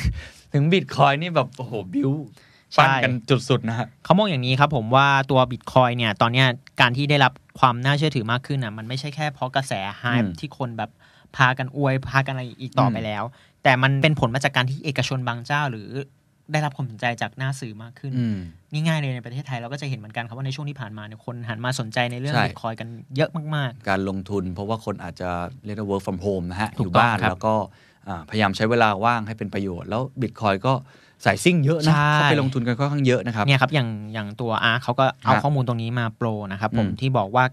[0.53, 6.47] ถึงบิตคอยนี่แบบโอ้โหบิวใช่ ปั้นกันจุดสุดนะฮะเขามองอย่างนี้ครับผมว่าตัว Bitcoin เนี่ย ตอนเนี้ย
[6.81, 10.91] การที่ได้รับความน่าเชื่อถือมากขึ้นอะมันไม่ใช่แค่เพราะกระแสไฮอืมที่คนแบบ
[11.37, 13.25] พากันอวยพากันอะไรอีกต่ออมไปแล้ว
[13.63, 15.89] แต่มันเป็นผลมาจากการที่เอกชนบางเจ้า หรือ
[16.53, 18.39] ได้รับความสนใจจากหน้าสื่อมากขึ้นอืม
[18.73, 25.31] ง่ายๆเลยในประเทศไทยเราก็จะเห็นเหมือนกันครับว่าในช่วงที่ผ่านมาเนี่ยคนหันมาสนใจในเรื่องใช่ Bitcoin กันเยอะมากการลงทุนเพราะว่าคนอาจจะ
[25.65, 27.55] เรียกว่า work from home นะฮะถูอกยู่ต้องบ้านครับแล้วก็
[28.09, 30.73] อ่าพยายามใช้เวลาว่างให้เป็นประโยชน์ แล้วบิตคอยก็
[31.25, 37.45] สายซิ่งเยอะนะใช่เขาไปลงทุนกันค่อนข้างเยอะนะครับๆเนี่ยครับอย่างอย่างตัวอาร์เขาก็เอาฮะข้อมูลตรงนี้มาโปรนะครับผมอืมที่บอกว่า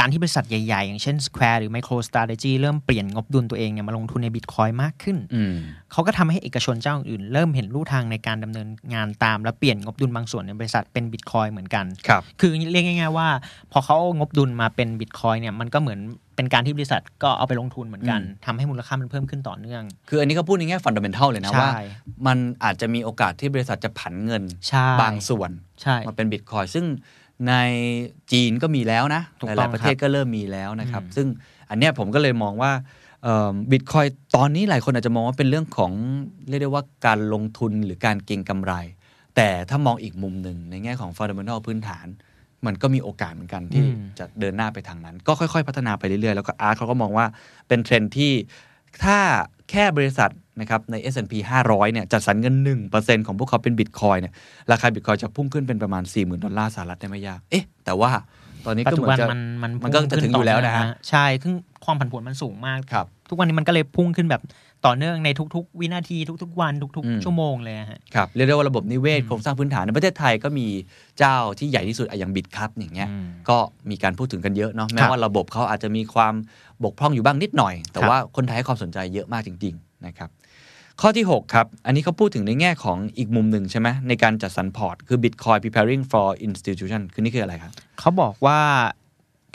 [0.00, 5.54] การที่บริษัทใหญ่ ๆ อย่างเช่น Square หรือ MicroStrategy เริ่มเปลี่ยนงบดุลตัวเองเนี่ยมาลงทุนใน Bitcoin มากขึ้นอืม
[5.92, 13.28] เขาก็ทำให้เอกชนเจ้าอื่น เริ่มเห็นรูทางในการดำเนินงานตาม และเปลี่ยนงบดุลบางส่วนในบริษัทเป็นบิตคอยเหมือนกัน ครับ คือเรียกง่าย ๆ ว่า
[13.72, 16.00] พอเขาเอางบดุลมาเป็นบิตคอยเนี่ยมันก็เหมือน
[16.36, 21.70] เป็นการที่บริษัทก็เอาไปลงทุนเหมือนกันอืมทำให้มูลค่ามันเพิ่มขึ้นต่อเนื่อง คืออันนี้เขาพูดในแง่ฟันดัมเบลทัลเลยนะใช่ว่า
[22.26, 25.50] มันอาจจะมีโอกาสที่บริษัทจะผันเงินใช่บางส่วน
[25.82, 26.84] ใช่มาเป็นบิตคอยซึ่ง
[27.48, 27.54] ใน
[28.32, 31.26] จีนก็มีแล้วนะถูกต้ลาอยๆประเทศก็เริ่มมีแล้วนะครับอืมซึ่ง
[31.70, 32.72] อันเนี้ยผมก็เลยมองว่า
[33.70, 35.92] บิตคอยตอนนี้หลายคนอาจจะมองว่าเป็นเรื่องของ
[36.48, 38.72] เรียกได้ว่าการลงทุนหรือการเก็งกำไร
[39.36, 42.06] แต่ถ้ามองอีกมุมหนึ่งในแง่ของ fundamental พื้นฐาน
[42.66, 47.26] มันก็มีโอกาสเหมือนกันที่อืมจะเดินหน้าไปทางนั้น ก็ค่อยๆ พัฒนาไปเรื่อยๆ แล้วก็ ARK เขาก็มองว่า
[47.68, 48.32] เป็นเทรนด์ที่
[49.04, 49.18] ถ้า
[49.70, 52.54] แค่บริษัทนะครับใน S&P 500 เนี่ยจัดสรรเงิน
[52.92, 54.32] 1%ของพวกเขาเป็นบิตคอยเนี่ย
[54.72, 58.10] ราคาบิตคอยจะพุ่งขึ้นเป็นประมาณ 40,000 ดอลลาร์สหรัฐได้ไม่ยาก เอ๊ะ แต่ว่า
[58.66, 61.52] ตอนนี้ปัจก็จุเหมือบันนจะมันมันมันก็จะถึงอยู่แล้วนะฮะ ใช่ซึ่ง
[61.84, 64.42] ความผันผวนมันสูงมากครับทุกวันนี้มันก็เลยพุ่งขึ้นแบบ
[64.86, 70.66] ต่อเนื่องในทุกๆ วินาทีทุก ๆ วันทุกอืมๆชั่วโมงเลยอะฮะครับเรียกได้ว่าระบบนิเวศอืมโครงสร้างพื้นฐานในประเทศไทยก็มี
[71.18, 73.58] เจ้าที่ใหญ่ที่สุดอะอย่างบิตครับอย่างเงี้ยอืมก็
[73.90, 76.34] มีการพูดถึงกันเยอะเนาะแม้ครับว่าระบบเขาอาจจะมีความ
[76.84, 80.30] บกพร่องอยู่บ้างนิดหน่อย แต่ครับว่าคนไทยให้ความสนใจเยอะมากจริง ๆ นะครับ
[81.00, 88.60] ข้อที่ 6 ครับ อันนี้เขาพูดถึงในแง่ของอีกมุมหนึ่งใช่ไหมในการจัดสรรพอร์ต คือ Bitcoin preparing for institution คือนี่คืออะไรครับ เขาบอกว่า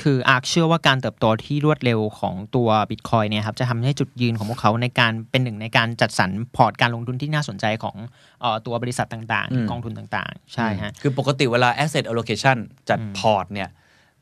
[0.02, 7.96] คือ ARK เชื่อว่าการเติบโตที่รวดเร็วของตัวบิตคอยเนี่ยครับจะทำให้จุดยืนของพวกเขาในการเป็นหนึ่งในการจัดสรรพอร์ตการลงทุนที่น่าสนใจของ
[8.42, 12.58] เออตัวบริษัทต่างๆอืมกองทุนต่างๆ ใช่ฮะคือปกติเวลา asset allocation
[12.90, 13.70] จัดอืมพอร์ตเนี่ย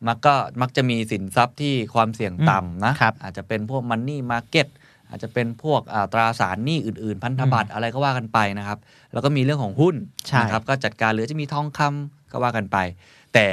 [0.07, 4.67] มันก็มักจะมีสินทรัพย์ที่ความเสี่ยงต่ำนะครับอาจจะเป็นพวก money market
[5.09, 8.79] อาจจะเป็นพวกอ่าตราสารหนี้อื่นๆ พันธบัตรอะไรก็ว่ากันไปนะครับ
[9.13, 9.95] แล้วก็มีเรื่องของหุ้น
[10.27, 12.77] ใช่นะครับก็จัดการหรือจะมีทองคำก็ว่ากันไป
[13.33, 13.45] แต่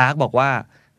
[0.00, 0.50] ARK บอกว่า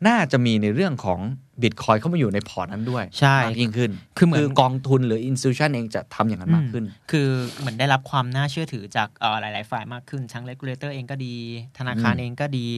[0.06, 1.20] น่าจะมีในเรื่องของ
[1.62, 11.34] บิตคอยเข้ามาอยู่ในพอร์ตนั้นด้วยใช่มากยิ่งขึ้น คือเหมือนกองทุนหรือ institution เองจะทำอย่างนั้นมากขึ้นอืมคือเหมือนได้รับความน่าเชื่อถือจากเอ่อหลาย ๆ ฝ่ายมากขึ้น ทั้ง regulator เองก็ดี
[11.78, 12.68] ธนาคารอืมเองก็ดี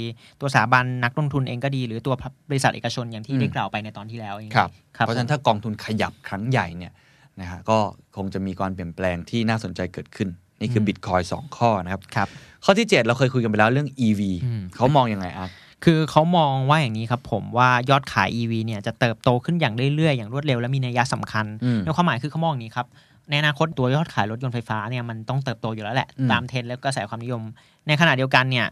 [0.40, 2.14] ตัวสถาบันนักลงทุนเองก็ดี หรือตัว
[2.50, 6.92] บริษัทเอกชนอย่างที่อืมได้กล่าวไปในตอนที่แล้วเองครับครับเพราะฉะนั้นถ้ากองทุนขยับครั้งใหญ่เนี่ย
[7.40, 7.78] นะฮะก็
[8.16, 10.28] คงจะมีการเปลี่ยนแปลงที่น่าสนใจเกิดขึ้น
[10.60, 12.28] นี่คือบิตคอยสองข้อนะครับครับ
[12.64, 15.50] ข้อที่ 7 เราเคยคุยกันไปแล้วเรื่อง EV อืมเขามองยังไง ARK
[15.84, 22.86] คือเขามองว่าอย่างนี้ครับผมว่ายอดขาย EV เนี่ยจะเติบโตขึ้นอย่างเรื่อยๆ อย่างรวดเร็วและมีนัยสำคัญอืมในความหมายคือเขามองอย่างนี้ครับ
[23.28, 27.42] ในอนาคตตัวยอดขายรถยนต์ไฟฟ้าเนี่ยมันต้องเติบโตอยู่แล้วแหละอืมตามเทรนด์และกระแสความนิยม
[27.86, 28.66] ในขณะเดียวกันเนี่ย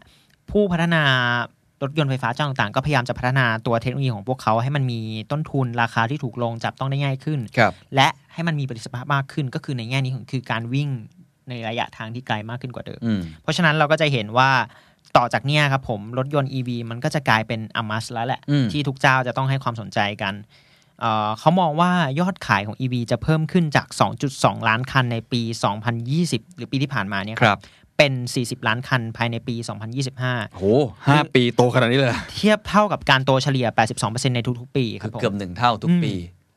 [0.51, 1.03] ผู้พัฒนา
[1.81, 4.99] รถยนต์ไฟฟ้าเจ้าต่างๆ ก็พยายามจะพัฒนาตัวเทคโนโลยีของพวกเขาให้มันมี
[5.31, 10.89] ต้นทุนราคาที่ถูกลงจับต้องได้ง่ายขึ้นครับและให้มันมีประสิทธิภาพมากขึ้นก็คือในแง่นี้ของคือการวิ่ง
[11.49, 14.49] ในระยะทางที่ไกลมากขึ้นกว่าเดิมอืมเพราะฉะนั้นเราก็จะเห็นว่า
[15.17, 20.33] ต่อจากเนี้ยครับผมรถยนต์ EV มันก็จะกลายเป็นอมัสแล้วแหละอืมที่ทุกเจ้าจะต้องให้ความสนใจกัน
[20.99, 23.87] เอ่อเขามองว่ายอดขายของ EV จะเพิ่มขึ้นจาก
[24.27, 25.41] 2.2 ล้านคันในปี
[25.99, 27.59] 2020 หรือปีที่ผ่านมาเนี่ยครับ
[27.97, 29.55] เป็น 40 ล้านคันภายในปี
[30.05, 30.63] 2025 โห
[31.07, 33.67] ห้าปีโตขนาดนี้เลยเหรอเทียบเท่ากับการโตเฉลี่ย
[34.01, 36.13] 82%ในทุกๆ ปีคคืรัอบผมเกือบหนึ่งเท่าทุกอืมปี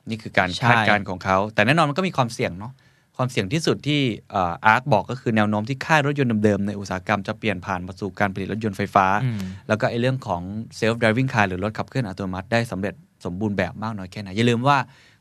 [0.08, 2.72] นี่คือการใช่คาดการณ์ของเขา แต่แน่นอนมันก็มีความเสี่ยงเนาะ
[3.16, 4.00] ความเสี่ยงที่สุดที่
[4.34, 10.42] อาร์ตบอกก็คือแนวโน้มที่ค่ายรถยนต์เดิมๆในอุตสาหกรรมจะเปลี่ยนผ่านมาสู่การผลิตรถยนต์ไฟฟ้าอืมแล้วก็ไอ้เรื่องของ
[10.78, 14.78] self driving car หรือรถขับเคลื่อนอัตโนมัติได้สำเร็จสมบูรณ์แบบมากน้อยแค่ไหน อย่าลืมว่า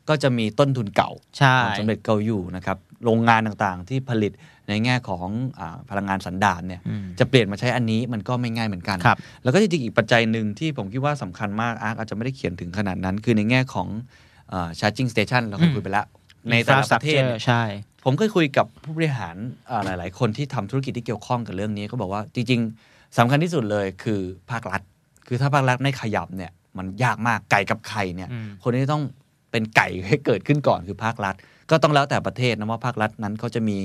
[0.08, 4.32] ก็จะมีต้นทุนเก่าใช่ของสำเร็จเก่าอยู่นะครับ โรงงานต่างๆที่ผลิต
[4.68, 5.26] ในแง่ของ
[5.58, 13.88] อาพลังงานสันดาปเนี่ยอืมจะเปลี่ยนมาใช้อันนี้มันก็ไม่ง่ายเหมือนกันครับแล้วก็จริงๆอีกปัจจัยหนึ่งที่ผมคิดว่าสำคัญมากอาร์คอาจจะไม่ได้เขียนถึงขนาดนั้น คือในแง่ของ
[14.52, 16.06] อ่า charging station เราเคยคุยไปแล้ว
[16.50, 17.62] ในแต่ละประเทศ Infrastructure ใช่
[18.04, 19.36] ผมเคยคุยกับผู้บริหาร
[19.70, 24.80] อ่าหลาย ๆ คนที่ทำธุรกิจที่เกี่ยวข้องกับเรื่องนี้ก็บอกว่าจริง ๆสำคัญที่สุดเลยคือภาครัฐ
[25.26, 29.02] คือถ้าภาครัฐไม่ขยับเนี่ย มันยากมากไก่กับไข่เนี่ยอืมคนที่ต้อง
[29.50, 31.34] เป็นไก่ให้เกิดขึ้นก่อนคือภาครัฐ
[31.70, 33.78] ก็ต้องแล้วแต่ประเทศนะว่าภาครัฐนั้นเขาจะมี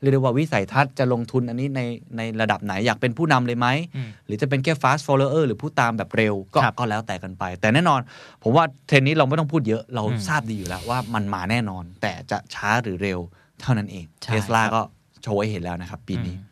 [0.00, 1.80] เรียกได้ว่าวิสัยทัศน์จะลงทุนอันนี้ใน
[2.16, 8.00] ในระดับไหนอยากเป็นผู้นำเลยไหมอืมหรือจะเป็นแค่ fast follower หรือผู้ตามแบบเร็วก็ครับก็แล้วแต่กันไป แต่แน่นอน
[8.42, 13.18] ผมว่าเทรนด์นี้เราไม่ต้องพูดเยอะเราอืมทราบดีอยู่แล้วว่ามันมาแน่นอน แต่จะช้าหรือเร็ว
[13.60, 14.82] เท่านั้นเองใช่เทสลาครับก็
[15.22, 16.48] โชว์ให้เห็นแล้วนะครับ ปีนี้อืม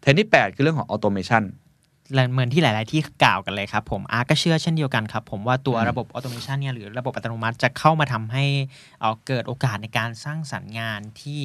[0.00, 1.44] เทรนด์ที่ 8 คือเรื่องของ automation
[2.14, 8.44] และเหมือนที่หลาย ๆ ที่กล่าวกันเลยครับผม ARK ก็เชื่อเช่นเดียวกันครับ ผมว่าตัวอืมระบบ automation เนี่ยหรือระบบอัตโนมัติจะเข้ามาทำให้
[9.00, 11.42] เอ่อเกิดโอกาสในการสร้างสรรค์งานที่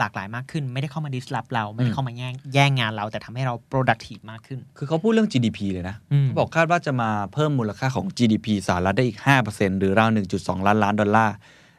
[0.00, 9.18] หลากหลายมากขึ้น ไม่ได้เข้ามา disrupt เรา ไม่ได้เข้ามาแย่งแย่งงานเรา แต่ทำให้เรา productive มากขึ้น คือเขาพูดเรื่อง GDP เลยนะอืมเขาบอกคาดว่าจะมาเพิ่มมูลค่าของ GDP สหรัฐได้อีก
[9.50, 11.36] 5%หรือราว 1.2 ล้านล้านดอลลาร์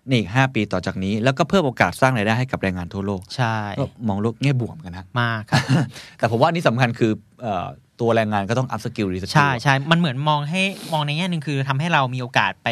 [0.07, 5.63] ในอีก 5 ปีต่อจากนี้ แล้วก็เพิ่มโอกาสสร้างรายได้ให้กับแรงงานทั่วโลก ใช่ก็มองโลกแง่บวกกันนะมากครับ
[6.17, 7.67] แต่ผมว่าอันนี้สำคัญคือเอ่อ
[8.01, 12.69] ตัวแรงงานก็ต้อง up skill re skill ใช่ใช่มันเหมือนมองให้มองในแง่หนึ่งคือทำให้เรามีโอกาสไป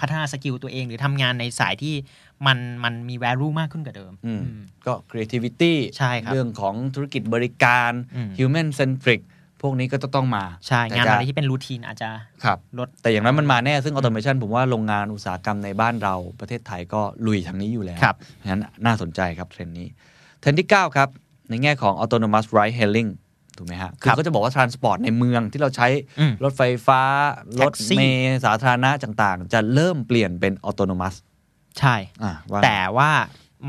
[0.00, 1.94] พัฒนาสกิลตัวเองหรือทำงานในสายที่
[2.46, 9.20] มันมันมี value มากขึ้นกว่าเดิมอืมอืมก็ creativity ใช่ครับเรื่องของธุรกิจบริการอืม human centric
[9.62, 12.10] พวกนี้ก็จะต้องมา ใช่แต่งานจะอะไรที่เป็นรูทีนอาจจะ
[12.44, 19.88] ครับลดแต่อย่างนั้นมันมาแน่ ซึ่ง automation ผมว่าโรงงานอุตสาหกรรมในบ้านเราประเทศไทยก็ลุยทางนี้อยู่แล้วครับเพราะฉะนั้นน่าสนใจครับเทรนด์นี้
[20.40, 21.08] เทรนด์ที่ 9 ครับ
[21.50, 23.10] ในแง่ของ autonomous ride hailing
[23.56, 25.88] ถูกไหมฮะ คือก็จะบอกว่า transport ในเมืองที่เราใช้
[26.20, 27.00] อืมรถไฟฟ้า
[27.60, 31.14] รถ Taxi เมล์สาธารณะต่างๆ จะเริ่มเปลี่ยนเป็น autonomous
[31.78, 33.10] ใช่อะว่าแต่ว่า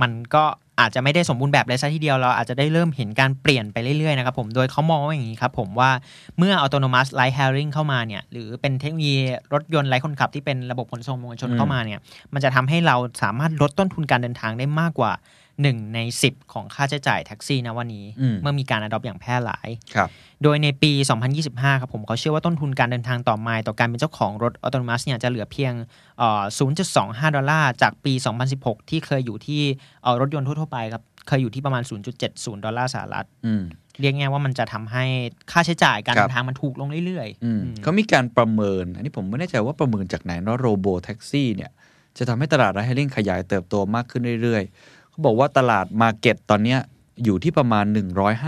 [0.02, 0.44] มันก็
[0.80, 5.92] อาจจะไม่ได้สมบูรณ์แบบเลยซะทีเดียวเราอาจจะได้เริ่มเห็นการเปลี่ยนไปเรื่อยๆนะครับผมโดยเขามองว่าอย่างนี้ครับผมว่า
[6.38, 9.16] เมื่อ autonomous ride hailing เข้ามาเนี่ยหรือเป็นเทคโนโลยี
[9.54, 12.00] รถยนต์ไร้คนขับที่เป็นระบบขนส่งมวลชนเข้ามาเนี่ย
[12.34, 15.12] มันจะทำให้เราสามารถลดต้นทุนการเดินทางได้มากกว่า
[15.60, 20.10] 1 ใน 10 ของค่าใช้จ่ายแท็กซี่นะวันนี้อืมเมื่อมีการ adopt อย่างแพร่หลายครับ
[20.44, 20.92] โดยในปี
[21.38, 25.74] 2025 ครับผมเขาเชื่อว่าต้นทุนการเดินทางต่อไมล์ต่อการเป็นเจ้าของรถออโตนมัสเนี่ยจะเหลือเพียง
[26.20, 26.44] เอ่อ
[26.90, 28.14] 0.25 ดอลลาร์จากปี
[28.52, 29.62] 2016 ที่เคยอยู่ที่
[30.04, 31.84] เอ่อรถยนต์ทั่วๆไปครับเคยอยู่ที่ประมาณ
[32.24, 33.64] 0.70 ดอลลาร์สหรัฐอืม
[34.00, 35.06] เรียกง่ายว่ามันจะทำให้
[35.52, 41.72] ค่าใช้จ่ายการครับเดินทางมันถูกลงเรื่อยอืมอืมเขามีการประเมิน อันนี้ผมไม่แน่ใจว่าประเมินจากไหนเนาะ robotaxi เนี่ย
[42.18, 46.80] จะทำให้ตลาด ride hailing ขยายเติบโตมากขึ้นเรื่อยๆ เขาบอกว่าตลาด marketตอนเนี้ย
[47.24, 47.86] อยู่ที่ประมาณ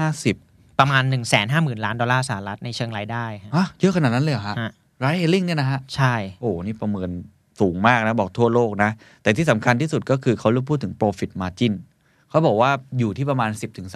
[0.03, 1.03] 150ประมาณ
[1.43, 7.09] 150,000 ล้านดอลลาร์สหรัฐในเชิงรายได้ฮะฮะเยอะขนาดนั้นเลยเหรอฮะฮะ ride hailing เนี่ยนะฮะ ใช่ โอ้ นี่ประเมิน
[7.59, 8.91] สูงมากนะ บอกทั่วโลกนะ
[9.23, 11.73] แต่ที่สำคัญที่สุดก็คือเขาเริ่มพูดถึง profit margin
[12.29, 13.51] เขาบอกว่าอยู่ที่ประมาณ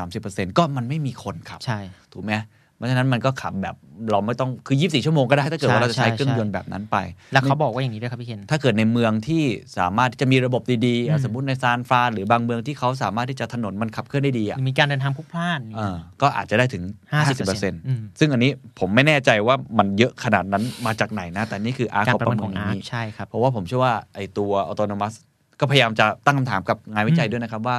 [0.06, 1.80] 10-30%ก็มันไม่มีคนขับ ใช่
[2.14, 2.34] ถูกไหม
[2.78, 3.76] เพราะฉะนั้นมันก็ขับแบบ
[4.12, 6.98] เราไม่ต้องคือ 24 ชั่วโมงก็ได้ถ้าเกิดว่าเราจะใช้ใช่เครื่องใช่ยนต์แบบนั้นไป
[7.34, 9.44] แล้วเขาบอกว่าอย่างนี้ด้วยครับพี่เคนถ้าเกิดในเมืองที่
[9.78, 25.16] สามารถที่จะมีระบบดีๆอะอืมสมมติในซานฟรานหรือบางเมืองที่เขาสามารถที่จะถนนมันขับเคลื่อนได้ดีหอะรือมีการเดินทางพลุกพล่านเออก็อาจจะได้ถึง50% 50%ซึ่งอันนี้ผมไม่แน่ใจว่ามันเยอะขนาดนั้นมาจากไหนนะ แต่นี่คืออาร์การเขาประประเมินเมิขอนงอย่างอาร์นี้ใช่ครับเพราะว่าผมเชื่อว่าไอ้ตัวอัตโนมัติ
[25.60, 27.78] ก็พยายามจะตั้งคำถามกับงานวิจัยด้วยนะครับว่า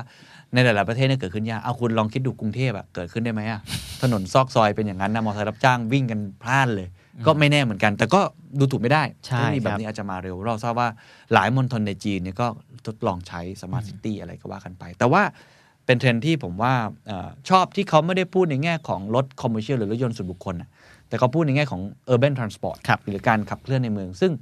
[0.54, 3.60] ในหลาย ๆ ประเทศเนี่ยเกิดขึ้นยากเอาคุณลองคิดดูกรุงเทพอะเกิดขึ้นได้ไหมอะ
[4.02, 6.88] ถนนซอกซอยเป็นอย่างนั้นนะมอเตอร์ไซค์รับจ้างวิ่งกันพล่านเลย
[7.26, 8.20] ก็ไม่แน่เหมือนกัน แต่ก็
[8.58, 10.88] ดูถูกไม่ได้ใช่เทคโนโลยีแบบนี้ครับอาจจะมาเร็ว เราทราบว่า
[11.32, 12.46] หลายมณฑลในจีนเนี่ยก็
[12.86, 15.22] ทดลองใช้ smart city อะไรก็ว่ากันไป แต่ว่า
[15.86, 16.74] เป็นเทรนด์ที่ผมว่า
[17.06, 20.68] เออชอบที่เขาไม่ได้พูดในแง่ของรถ commercial หรือรถยนต์ส่วนบุคคลนะ
[21.08, 21.80] แต่เขาพูดในแง่ของ
[22.12, 24.32] urban transport ครับหรือการขับเคลื่อนในเมือง ซึ่ง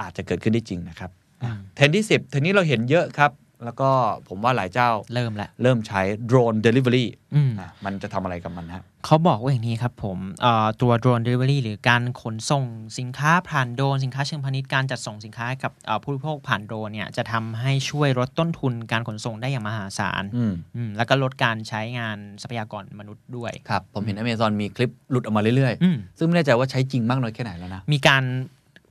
[0.00, 1.10] อาจจะเกิดขึ้นได้จริงนะครับ
[1.42, 3.30] อืมเทรนด์ที่ 10เทรนด์นี้เราเห็นเยอะครับ
[3.64, 3.90] แล้วก็
[4.28, 7.50] ผมว่าหลายเจ้าเริ่มแล้ว เริ่มใช้โดรนเดลิเวอรี่อืม
[7.84, 12.64] มันจะทำอะไรกับมันฮะเขาบอกว่าอย่างนี้ครับผมเอ่อตัว drone delivery หรือการขนส่ง
[12.98, 28.24] สินค้าผ่านโดรนสินค้าเชิงพาณิชย์การจัดส่งสินค้าให้กับเอ่อผู้บริโภคผ่านโดรนเนี่ยจะทำให้ช่วยลดต้นทุนการขนส่งได้อย่างมหาศาลอืมอืมแล้วก็ลดการใช้งานทรัพยากรมนุษย์ด้วย ครับ ผมเห็น Amazon มีคลิปหลุดออกมาเรื่อยอืมๆซึ่งไม่แน่ใจว่าใช้จริงมากน้อยแค่ไหนแล้วนะ มีการ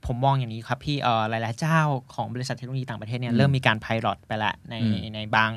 [0.06, 1.78] ผมมองอย่างนี้ครับพี่เอ่อหลาย ๆ เจ้า
[2.14, 5.50] ของบริษัทเทคโนโลยีต่างประเทศเนี่อืยมเริ่มมีการไพลอตไปละในอืมในบาง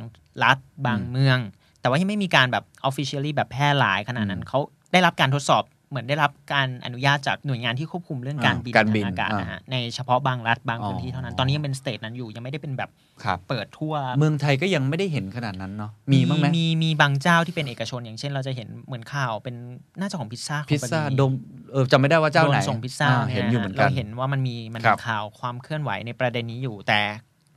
[0.44, 1.40] รัฐบางอืมเมือง
[1.82, 4.60] แต่ว่ายังไม่มีการแบบ officially แบบแพร่หลายขนาดนั้นอืมเขา
[4.92, 12.89] ได้รับการทดสอบ เหมือนได้รับการอนุญาตจากหน่วยงานที่ควบคุมเรื่องการอ่าบินการบินทางอากาศอ่านะฮะในเฉพาะบางรัฐบางอ๋อพื้นที่เท่านั้น ตอนนี้ยังเป็นสเตทนั้นอยู่ยังไม่ได้เป็นแบบ
[13.23, 19.56] ครับเปิดทั่ว เมืองไทยก็ยังไม่ได้เห็นขนาดนั้นเนาะมีบ้างไหมมีมีบางเจ้าที่เป็นเอกชน อย่างเช่น เราจะเห็นเหมือนข่าวเป็น
[19.99, 21.32] น่าจะของพิซซ่าพิซซ่าดม
[21.71, 27.02] เออจำไม่ได้ว่าเจ้าไหนส่งพิซซ่าอ่เห็นอยู่เหมือนกันเราเห็นว่ามันมีครับมันมีข่าวความเคลื่อนไหวในประเด็นนี้อยู่แต่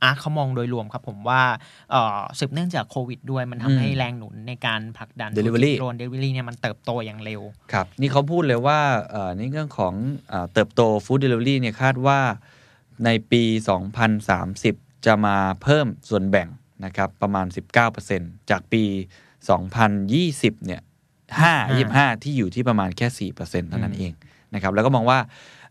[0.03, 1.41] ARK เขามองโดยรวมครับผมว่า
[1.91, 7.41] เอ่อสืบเนื่องจากโควิดด้วยมันทำให้แรงหนุนในการผลักดัน Delivery โดรนเดลิเวอรี่เนี่ยมันเติบโตอย่างเร็ว
[7.73, 8.79] ครับ นี่เขาพูดเลยว่า
[9.11, 9.93] เอ่อนี่เรื่องของ
[10.29, 12.19] เออเติบโต food delivery เนี่ยคาดว่า
[13.05, 13.43] ในปี
[14.23, 16.47] 2030 จะมาเพิ่มส่วนแบ่ง
[16.85, 17.45] นะครับประมาณ
[17.97, 18.83] 19%จากปี
[19.71, 20.81] 2020เนี่ย
[21.31, 24.13] 5 25 ที่อยู่ที่ประมาณแค่ 4%เท่านั้นเอง
[24.53, 25.19] นะครับแล้วก็มองว่า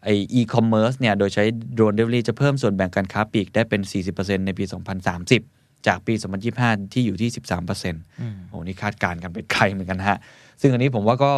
[0.05, 3.81] ไออีคอมเมิร์ซเนี่ยโดยใช้ drone delivery จะเพิ่มส่วนแบ่งการค้าปลีกได้เป็น
[4.15, 4.65] 40%ในปี
[5.27, 6.15] 2030 จากปี
[6.53, 7.31] 2025 ที่อยู่ที่
[7.91, 10.19] 13%โอ้นี่คาดการณ์กันไปไกลเหมือนกันนะฮะ
[10.61, 11.33] ซึ่งอันนี้ผมว่าก็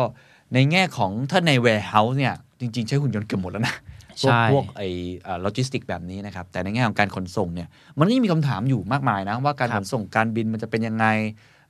[0.54, 3.74] ในแง่ของถ้าใน warehouse เนี่ยจริง ๆ ใช้หุ่นยนต์เกือบหมดแล้วนะ
[4.22, 4.88] พวกใช่พวกไอ้
[5.40, 11.06] โลจิสติกแบบนี้นะครับ แต่ในแง่ของการขนส่งเนี่ย มันก็ยังมีคำถามอยู่มากมายนะ ว่าการครัขบนส่งการบินมันจะเป็นยังไง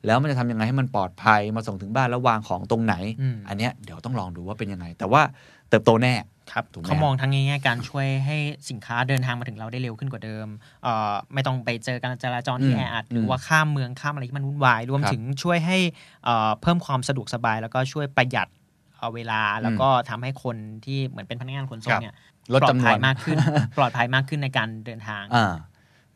[0.07, 5.23] แล้วมันจะทำยังไงให้มันปลอดภัยมาส่งถึงบ้านแล้ววางของตรงไหนอืมอันเนี้ยเดี๋ยวต้องลองดูว่าเป็นยังไง แต่ว่า
[5.69, 6.15] เติบโตแน่
[6.53, 8.37] ครับถูกไหมเขามองทั้งแง่ๆการช่วยให้
[8.71, 10.47] สินค้าเดินทางมาถึงเราได้เร็วขึ้นกว่าเดิม
[10.85, 15.79] เอ่อไม่ต้องไปเจอการจราจรที่อืมแออัดหรือมว่าข้ามเมืองข้ามอะไรที่มันวุ่นวาย รวมครับถึงช่วยให้
[16.25, 18.49] เอ่อเพิ่มความสะดวกสบาย แล้วก็ช่วยประหยัด
[18.97, 22.15] เอ่อเวลาแล้วก็ทำให้คนที่เหมือนเป็นพนักงานขนส่ครังบเนี่ย
[22.55, 23.39] ลดปลอดจำนภัวยนมากขึ้น
[23.79, 25.55] ปลอดภัยมากขึ้นในการเดินทางอ่า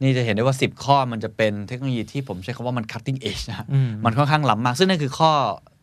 [0.03, 5.33] นี่จะเห็นได้ว่า 10 ข้อมันจะเป็นเทคโนโลยีที่ผมใช้คำว่ามัน cutting edge นะอืมมันค่อนข้างล้ำมาก ซึ่งนั่นคือข้อ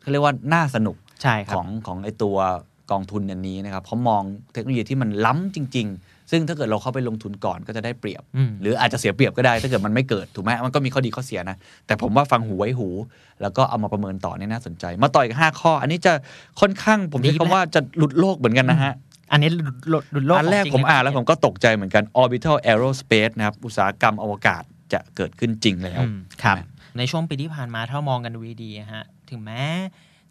[0.02, 2.38] เขาเรียกว่าน่าสนุกใช่คขรับองของไอตัว
[2.92, 12.90] กองทุนอันนี้นะครับเขามองเทคโนโลยีที่มันล้ำจริง ๆ ซึ่งถ้าเกิดเราเข้าไปลงทุนก่อนก็จะได้เปรียบอืมหรืออาจจะเสียเปรียบก็ได้ถ้าเกิดมันไม่เกิดถูกไหมมันก็มีข้อดีข้อเสียนะ แต่ผมว่าฟังหูไว้หู
[13.42, 16.14] แล้วก็เอามาประเมินต่อเนี่ยน่าสนใจ มาต่ออีกห้าข้อ อันนี้จะ
[16.62, 18.94] ค่อนข้างผมใช้คำว่าจะหลุดโลกเหมือนกันนะฮะ
[19.32, 29.62] อันนี้หลุดหลุดหลุดโลกอันแรกขงจผมเยอ่านแล้วผมก็ตกใจเหมือนกัน orbital aerospace นะครับอุตสาหกรรมอวกาศจะเกิดขึ้นจริงแล้วอืมครับใช่ไหมในช่วงปีที่ผ่านมาถ้ามองกันดูดีๆฮะถึงแม้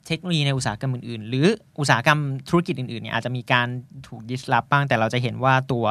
[0.07, 1.47] เทคโนโลยีในอุตสาหกรรมอื่นๆ หรือ
[1.81, 3.67] อุตสาหกรรมธุรกิจอื่นๆเนี่ยอาจจะมีการ
[4.07, 5.87] ถูกดิสลอฟบ้าง แต่เราจะเห็นว่าตัว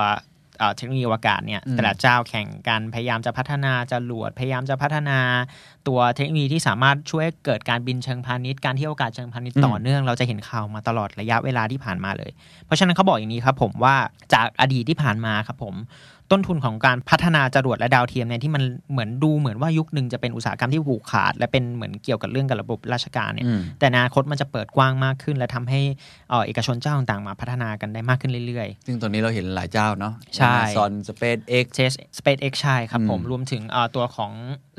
[0.60, 5.20] เอ่อเทคโนโลยีอวกาศเนี่ยอืมแต่ละเจ้าแข่งกันพยายามจะพัฒนาจรวดพยายามจะพัฒนา
[5.88, 12.32] ตัวเทคโนโลยีที่สามารถช่วยให้เกิดการบินเชิงพาณิชย์การเที่ยวอากาศเชิงพาณิชย์ต่อเนื่องเราจะเห็นข่าวมาตลอดระยะเวลาที่ผ่านมาเลย
[12.66, 13.96] เพราะฉะนั้นเขาบอกอย่างนี้ครับผมว่า
[14.34, 15.76] จากอดีตที่ผ่านมาครับผม
[16.34, 25.82] ต้นทุนของการพัฒนาจรวดและดาวเทียมเนี่ยที่มันเหมือนดูเหมือนว่ายุคหนึ่งจะเป็นอุตสาหกรรมที่ผูกขาด และเป็นเหมือนเกี่ยวกับเรื่องกับระบบราชการเนี่ยอืมแต่ในอนาคตมันจะเปิดกว้างมากขึ้น และทำให้
[26.30, 34.32] เอ่อเอกชนเจ้าต่างๆมาพัฒนากันได้มากขึ้นเรื่อยซึ่งตอนนี้เราเห็นหลายเจ้าเนาะใช่ซอน SpaceX ๆ Chase SpaceX ใช่ครับผมอืมรวมถึงเอ่อตัวของ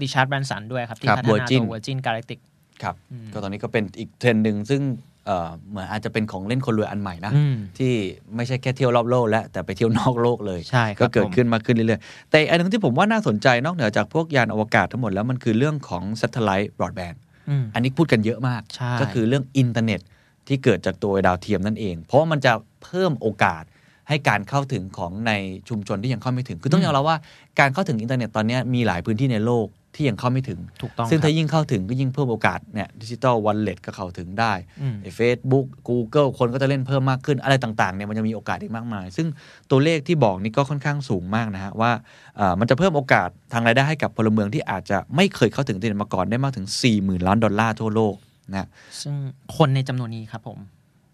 [0.02, 2.38] Richard Branson ด้วยครับที่ครับพัฒนา Virgin ตัว Virgin Galactic
[2.82, 4.82] ครับอืมก็ตอนนี้ก็เป็นอีกเทรนด์หนึ่งซึ่ง
[5.26, 7.92] เอ่อเหมือนอาจจะเป็นของเล่นคนรวยอันใหม่นะอืมที่
[8.37, 17.16] ไม่ใช่แค่เที่ยวรอบโลกแล้วแต่ไปเที่ยวนอกโลกเลยใช่ครับก็เกิดผมขึ้นมากขึ้นเรื่อยๆ แต่อีกอันหนึงที่ผมว่าน่าสนใจนอกเหนือจากพวกยานอวกาศทั้งหมดแล้วมันคือเรื่องของ Satellite Broadband
[17.48, 20.00] อืมอันนี้พูดกันเยอะมากใช่ก็คือเรื่องอินเทอร์เน็ต
[20.48, 23.62] ที่เกิดจากตัวดาวเทียมนั่นเอง เพราะว่ามันจะเพิ่มโอกาส
[24.08, 25.32] ให้การเข้าถึงของใน
[25.68, 27.16] ชุมชนที่ยังเข้าไม่ถึง คือต้องยอมรับว่า
[27.60, 34.52] การเข้าถึงอินเทอร์เน็ตตอนนี้มีหลายพื้นที่ในโลก ที่ยังเข้าไม่ถึง ถูกต้อง ครับซึ่งถ้ายิ่งเข้าถึงก็ยิ่งเพิ่มโอกาสเนี่ย digital wallet ก็เข้าถึงได้
[34.83, 39.26] อืมเฟซบุ๊ก Google คนก็จะเล่นเพิ่มมากขึ้นอะไรต่างๆเนี่ยมันจะมีโอกาสอีกมากมาย ซึ่ง
[39.70, 41.90] ตัวเลขที่บอกนี่ก็ค่อนข้างสูงมากนะฮะว่า
[42.37, 48.14] เอ่อมันจะเพิ่มโอกาสทางรายได้ให้กับพลเมืองที่อาจจะไม่เคยเข้าถึงอินเทอร์เน็ตมาก่อนได้มากถึง 40,000 ล้านดอลลาร์ทั่วโลก
[48.52, 48.68] นะ
[49.00, 49.14] ซึ่ง
[49.57, 50.59] คนในจำนวนนี้ครับผม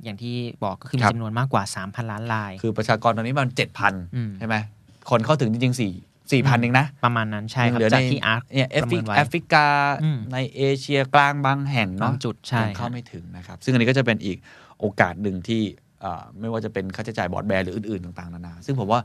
[0.05, 3.49] อย่างที่บอกก็คือมีครับจำนวนมากกว่า 3,000 ล้านราย คือประชากรตอนนี้มัน
[4.15, 4.57] อืม7,000ใช่ไหม
[5.11, 9.67] คนเข้าถึงจริงๆ 4 4,000เองนะ ประมาณนั้นใช่ครับเหลือจากในที่ ARK เนี่ยประเมินไว้แอฟริกา
[10.03, 14.39] อืมในเอเชียกลางบางแห่งเนาะบางจุดใช่ยังเข้าไม่ถึงนะครับ ซึ่งอันนี้ก็จะเป็นอีก
[14.81, 15.63] โอกาสหนึ่งที่
[16.01, 19.01] เอ่อไม่ว่าจะเป็นค่าใช้จ่ายบอร์ดแบร์หรืออื่นๆต่างๆนานาซึ่งผมว่า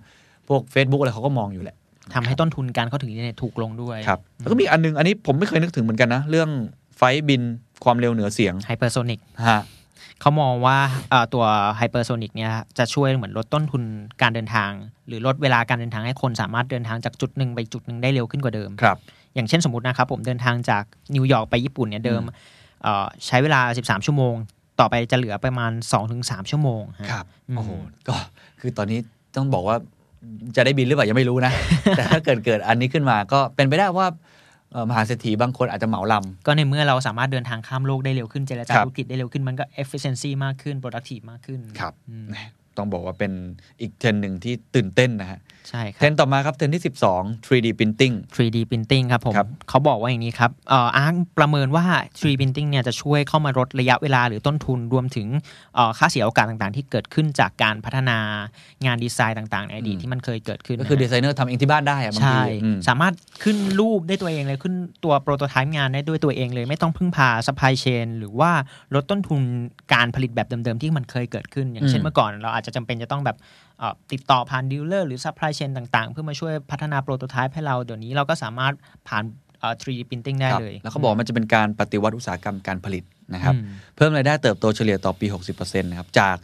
[0.48, 1.76] พวก Facebook อะไรเขาก็มองอยู่แหละ
[2.14, 6.50] ทำให้ต้นทุนการเข้าถึงอินเทอร์เน็ตถูกลงด้วยครับแล้วก็มีอันนึง อันนี้ผมไม่เคยนึกถึงเหมือนกันนะ เรื่อง
[6.98, 7.42] flight บิน
[7.84, 9.62] ความเร็วเหนือเสียงไฮเปอร์โซนิกฮะ
[10.22, 10.78] เขามองว่า
[11.10, 11.46] เอ่อตัว
[11.78, 13.84] hypersonic เนี่ยจะช่วยเหมือนลดต้นทุน
[14.22, 14.72] การเดินทาง
[15.08, 18.98] หรือลดเวลาการเดินทางให้คนสามารถเดินทางจากจุดหนึ่งไปจุดหนึ่งได้เร็วขึ้นกว่าเดิมครับ
[19.36, 20.84] อย่างเช่นสมมตินะครับผมเดินทางจาก
[21.16, 22.22] นิวยอร์กไปญี่ปุ่นเนี่ยเดิม
[22.84, 24.36] เอ่อใช้เวลา 13 ชั่วโมง
[24.80, 25.72] ต่อไปจะเหลือประมาณ
[26.12, 27.70] 2-3 ชั่วโมงฮะครับอืมโอ้โห
[28.08, 28.16] ก็
[28.60, 29.00] คือตอนนี้
[29.36, 29.78] ต้องบอกว่า
[30.56, 31.54] จะได้บินหรือเปล่ายังไม่รู้นะ
[31.98, 34.14] แต่ถ้าเกิดเกิดอันนี้ขึ้นมาก็เป็นไปได้ว่าเอ่อ
[34.90, 42.28] มหาเศรษฐีบางคนอาจจะเหมาลำ ก็ในเมื่อเราสามารถเดินทางข้ามโลกได้เร็วขึ้น เจรจาครับธุรกิจได้เร็วขึ้น มันก็ efficiency มากขึ้น productive มากขึ้น ครับอืม
[42.78, 43.32] ต้องบอกว่าเป็น
[43.82, 46.84] อีกเทรนด์หนึ่งที่ตื่นเต้นนะฮะ ใช่ครับเทรนด์ต่อมาครับเทรนด์ที่
[47.16, 51.86] 12 3D printing 3D printing ครับผมครับเขาบอกว่าอย่างนี้ครับเอ่อ ARK ประเมินว่า
[52.20, 55.28] 3D printing เนี่ยจะช่วยเข้ามาลดระยะเวลาหรือต้นทุนรวมถึง
[55.76, 58.18] เอ่อค่าเสียโอกาสต่างๆ ที่เกิดขึ้นจากการพัฒนา
[58.86, 68.52] งานดีไซน์ต่างๆในอดีตอืมที่มันเคยเกิดขึ้น ก็คือนะฮะไซเนอร์ทำเองที่บ้านได้อะใช่บางทีอืมสามารถขึ้นรูปได้ตัวเองเลยขึ้นตัว prototype งานได้ด้วยตัวเองเลย ไม่ต้องพึ่งพา supply chain หรือว่า
[68.96, 69.42] ลดต้นทุน
[69.94, 73.65] การผลิตแบบเดิมๆที่มันเคยเกิดขึ้น อย่างเช่นอืมเมื่อก่อนเราอาจจะจำเป็นจะต้องแบบเอ่อ
[74.12, 78.74] ติดต่อผ่าน dealer หรือ supply chain ต่างๆ เพื่อมาช่วยพัฒนา prototype ให้เราเดี๋ยวนี้เราก็สามารถ
[79.08, 79.24] ผ่าน
[79.60, 86.36] เอ่อ 3D printing ได้ครับเลย แล้วเขาบอกว่ามันจะเป็นการปฏิวัติอุตสาหกรรมการผลิตนะครับอืมเพิ่มรายได้เติบโตเฉลี่ยต่อปี 60%นะครับ จาก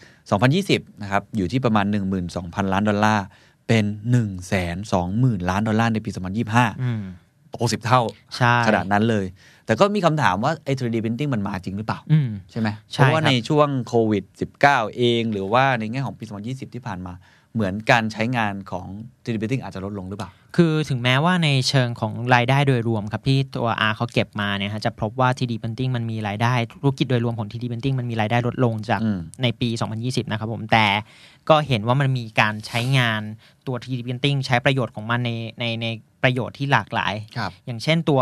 [0.47, 1.85] 2020 นะครับ อยู่ที่ประมาณ
[2.29, 3.25] 12,000 ล้านดอลลาร์
[3.67, 3.85] เป็น
[4.67, 6.09] 120,000 ล้านดอลลาร์ในปี
[6.45, 7.03] 2025อืม
[7.51, 8.01] โต 10 เท่า
[8.37, 9.25] ใช่ขนาดนั้นเลย
[9.71, 14.23] แต่ก็มีคำถามว่าไอ้ 3D printing มันมาจริงหรือเปล่าอืมใช่ไหมใช่เพราะว่าครับในช่วงโควิด
[14.61, 17.13] -19 เอง หรือว่าในแง่ของปี 2020 ที่ผ่านมา
[17.53, 18.87] เหมือนการใช้งานของ
[19.23, 29.69] 3D printing อาจจะลดลงหรือเปล่า คือถึงแม้ว่าในเชิงของรายได้โดยรวมครับที่ตัว R เขาเก็บมาเนี่ยฮะจะพบว่า 3D Printing มันมีรายได้ธุรกิจโดยรวมของ 3D Printing มันมีรายได้ลดลงจากอืมในปี
[30.01, 30.87] 2020 นะครับผมแต่
[31.49, 33.21] ก็เห็นว่ามันมีการใช้งาน
[33.67, 35.87] ตัว 3D Printing ใช้ประโยชน์ของมันในในใน
[36.23, 38.21] ประโยชน์ที่หลากหลายครับอย่างเช่นตัว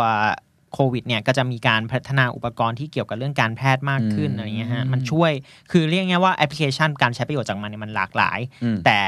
[0.74, 5.32] โควิดเนี่ยก็จะมีการพัฒนาอุปกรณ์ที่เกี่ยวกับเรื่องการแพทย์มากขึ้นอืมอะไรเงี้ยฮะมันช่วย
[5.72, 9.00] คือเรียกง่ายๆว่าแอปพลิเคชันการใช้ประโยชน์จากมันเนี่ยมันหลากหลายอืมแต่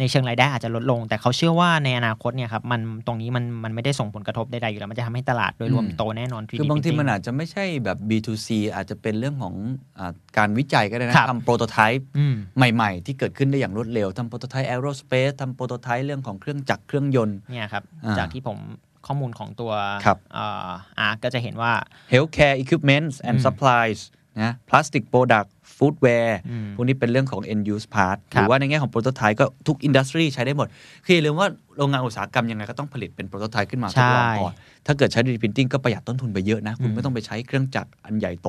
[0.00, 9.54] ในเชิงรายได้อาจจะลดลง แต่เขาเชื่อว่าในอนาคตเนี่ยครับมันตรงนี้มันมันไม่ได้ส่งผลกระทบใดๆอยู่แล้ว มันจะทำให้ตลาดโดยรวมอืมโตแน่นอน 3D คือบางที printing มันอาจจะไม่ใช่แบบ B2C อาจจะเป็นเรื่องของ
[9.98, 12.34] อ่าการวิจัยก็ได้นะครับทำ prototype อืม
[12.74, 18.58] ใหม่ๆ ที่เกิดขึ้นได้อย่างรวดเร็วทำ prototype aerospace ทำ prototype เรื่องของเครื่องจักรเครื่องยนต์เนี่ยครับอ่าจากที่ผม
[19.06, 19.72] ข้อมูลของตัว
[20.04, 21.72] ครับเอ่อ ARK ก็จะเห็นว่า
[22.12, 24.00] healthcare equipments and อืม supplies
[24.42, 30.68] นะ plastic product footwear อืมพวกนี้เป็นเรื่องของ end use part ครับรือว่าในแง่ของ prototype ก็ทุก industry ใช้ได้หมด
[31.04, 34.52] คืออย่าลืมว่าโรงงานอุตสาหกรรมยังไงก็ต้องผลิตเป็น prototype ขึ้นมาทดลองก่อน
[34.86, 38.48] ถ้าเกิดใช้ 3D printing ก็ประหยัดต้นทุนไปเยอะนะ คุณไม่ต้องไปใช้เครื่องจักรอันใหญ่โต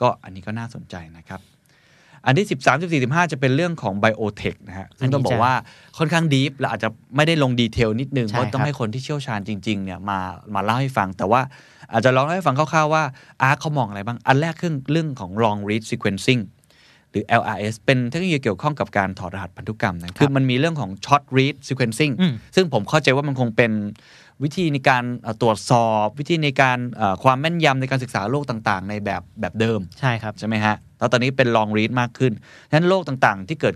[0.00, 1.40] ก็อันนี้ก็น่าสนใจนะครับ
[2.26, 5.54] อันที่ 13 14 15 จะเป็นเรื่องของ biotech นะฮะซึ่งต้องบอกว่า
[5.98, 10.18] ค่อนข้างดีฟและอาจจะไม่ได้ลงดีเทลนิดนึงใช่เพราะต้องครับให้คนที่เชี่ยวชาญจริงๆเนี่ยมา
[10.54, 11.40] มาเล่าให้ฟัง แต่ว่า
[11.92, 13.02] อาจจะลองเล่าให้ฟังคร่าวๆว่า
[13.42, 16.42] อาร์เขามองอะไรบ้าง อันแรกคือเรื่องของ long read sequencing
[17.10, 23.72] หรือ LRS เป็นเทคโนโลยีเกี่ยวข้องกับการถอดรหัสพันธุกรรมนะคือมันมีเรื่องของ short read sequencing อืมซึ่งผมเข้าใจว่ามันคงเป็น
[24.42, 32.32] วิธีในการเอ่อตรวจสอบ วิธีในการเอ่อความแม่นยำในการศึกษาโรคต่างๆ ในแบบแบบเดิม ใช่ครับ ใช่ไหมฮะ แล้วตอนนี้เป็น long read มากขึ้น
[32.68, 33.74] ฉะนั้นโรคต่างๆ ที่เกิด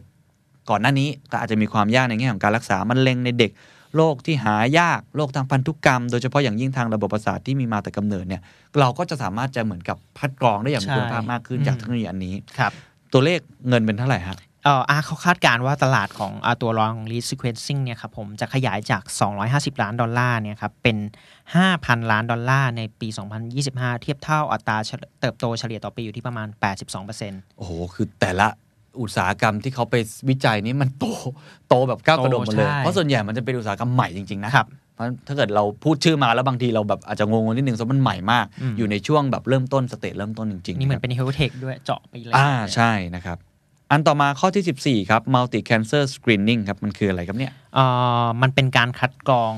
[0.71, 3.51] ก่อนหน้านี้ก็อาจจะมีความยากในแง่ของการรักษามะเร็งในเด็ก
[3.97, 8.43] โรคที่หายากโรคทางพันธุกรรม โดยเฉพาะอย่างยิ่งทางระบบประสาทที่มีมาแต่กำเนิดเนี่ย
[8.81, 12.73] เราก็จะสามารถจะเหมือนกับพัดกรองได้อย่างมีใช่คุณภาพมากขึ้นอืมจากเทคโนโลยีอันนี้ครับ
[13.13, 19.03] ตัวเลขเงินเป็นเท่าไหร่ฮะ เอ่ออาร์เขาคาดการณ์ว่าตลาดของอาตัว long read sequencing เนี่ยครับผมจะขยายจาก
[19.43, 20.97] 250 ล้านดอลลาร์เนี่ยครับเป็น
[21.55, 23.09] 5,000 ล้านดอลลาร์ในปี
[23.55, 26.49] 2025 เทียบเท่าอัตราเฉลเติบโตเฉลี่ยต่อปีอยู่ที่ประมาณ
[27.03, 28.47] 82%โอ้โห คือแต่ละ
[29.01, 29.95] อุตสาหกรรมที่เขาไป
[30.29, 31.05] วิจัยนี้มันโต
[31.69, 43.39] โตแบบก้าวกระโดดหมดเลยใช่เพราะส่วนใหญ่มันจะเป็นอุตสาหกรรมใหม่จริง ๆ นะครับเพราะถ้าเกิดเราพูดชื่อมาแล้วบางทีเราแบบอาจจะงงๆนิดนึงเพราะมันใหม่มากอืมอยู่ในช่วงแบบเริ่มต้น stage เริ่มต้นจริงๆนี่เหมือะนครับเป็น health tech ด้วยเจาะไปเลยอ่าใช่นะครับ
[43.91, 47.85] อันต่อมาข้อที่ 14 ครับ multi cancer screening ครับ มันคืออะไรครับเนี่ยเอ่
[48.25, 49.55] อมันเป็นการคัดกรอง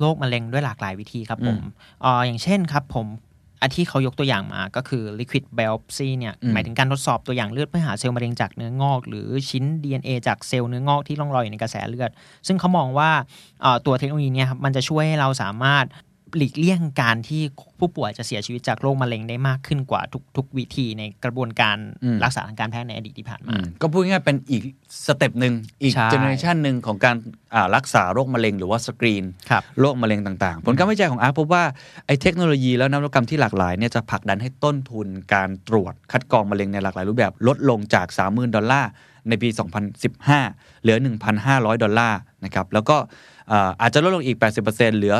[0.00, 3.06] โรคมะเร็งด้วยหลากหลายวิธีครับผมอืมเอ่ออย่างเช่นครับผม
[3.60, 12.10] อันที่เขายกตัวอย่างมาก็คือ liquid biopsy เนี่ยอืมหมายถึงการทดสอบตัวอย่างเลือดเพื่อหาเซลล์มะเร็งจากเนื้องอก หรือชิ้น DNA จากเซลล์เนื้องอกที่ร่องรอยอยู่ในกระแสเลือด
[12.46, 13.10] ซึ่งเขามองว่า
[13.62, 15.84] เอ่อตัวเทคโนโลยีเนี่ยครับมันจะช่วยให้เราสามารถ
[16.36, 17.42] หลีกเลี่ยงการที่
[17.78, 24.62] ผู้ป่วยจะเสียชีวิตจากโรคมะเร็งได้มากขึ้นกว่าทุกทุกวิธีในกระบวนการอืมรักษาทางการแพทย์ในอดีตที่ผ่านมาอืมก็พูดง่ายๆเป็นอีก
[25.06, 27.16] step หนึ่งอีกใช่เจเนอเรชันหนึ่งของการ
[27.54, 31.64] อ่ารักษาโรคมะเร็งหรือว่าสกรีนครับโรคมะเร็งต่างๆ ผลการวิจัยของ ARK พบว่า
[32.06, 38.90] ไอ้เทคโนโลยีแล้วนวัตกรรมที่หลากหลายเนี่ยจะผลักดันให้ต้นทุนการตรวจคัดกรองมะเร็งในหลากหลายรูปแบบลดลงจาก 30,000 ดอลลาร์
[39.28, 39.48] ในปี
[40.14, 40.96] 2015 เหลือ
[41.40, 42.96] 1,500 ดอลลาร์นะครับแล้วก็
[43.52, 44.36] อ่าอาจจะลดลงอีก
[44.66, 45.16] 80%เหลือ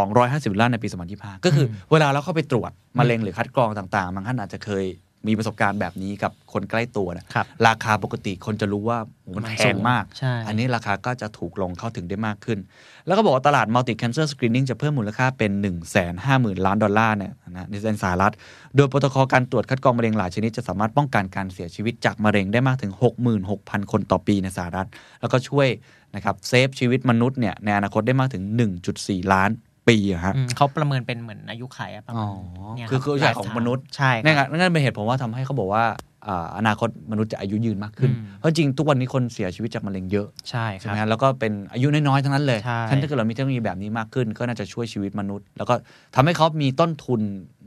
[0.00, 4.84] 250ดอลลาร์ในปี 2025 ก็คือเวลาเราเข้าไปตรวจมะเร็งหรือคัดกรองต่างๆบางท่านอาจจะเคย
[5.26, 12.58] มีประสบการณ์แบบนี้กับคนใกล้ตัวนะครับราคาปกติคนจะรู้ว่าโอ้โหมันมันแพงสูงมากใช่อันนี้ราคาก็จะถูกลงเข้าถึงได้มากขึ้น
[13.06, 18.32] แล้วก็บอกว่าตลาด multi cancer screening จะเพิ่มมูลค่าเป็น 1 5 0 0 0 0 ล้านดอลลาร์เนี่ยนะในสหรัฐ
[18.76, 22.92] โดยโปรโตคอลการตรวจคัดกรองมะเร็งหลายชนิดจะสามารถป้องกันการเสียชีวิตจากมะเร็งได้มากถึง
[23.42, 24.88] 66,000 คนต่อปีในสหรัฐ
[25.20, 25.68] แล้วก็ช่วย
[26.14, 28.42] นะครับ save ชีวิตมนุษย์เนี่ยในอนาคตได้มากถึง
[28.88, 29.50] 1.4 ล้าน
[29.88, 32.30] ปีอะฮะอืมเขาประเมินเป็นเหมือนอายุไขอะประมาอ๋ณอ
[32.76, 35.84] เนี่ยคือรับคือใหญ่ของมนุษย์ใช่ครับนั่นไงนั่นเป็นเหตุผลว่าทำให้เขาบอกว่า
[36.28, 45.74] อ่าอนาคตมนุษย์จะอายุยืนมากขึ้นอืมเพราะจริงทุกวันนี้คนเสียชีวิตจากมะเร็งเยอะใช่คใช่รัไหบมฮะแล้วก็เป็นอายุน้อยๆทั้งนั้นเลยใช่ฉะนันถ้าเกิดเรามีเทคโนโลยีแบบนี้มากขึ้น ก็น่าจะช่วยชีวิตมนุษย์ แล้วก็
[46.14, 47.20] ทำให้เขามีต้นทุน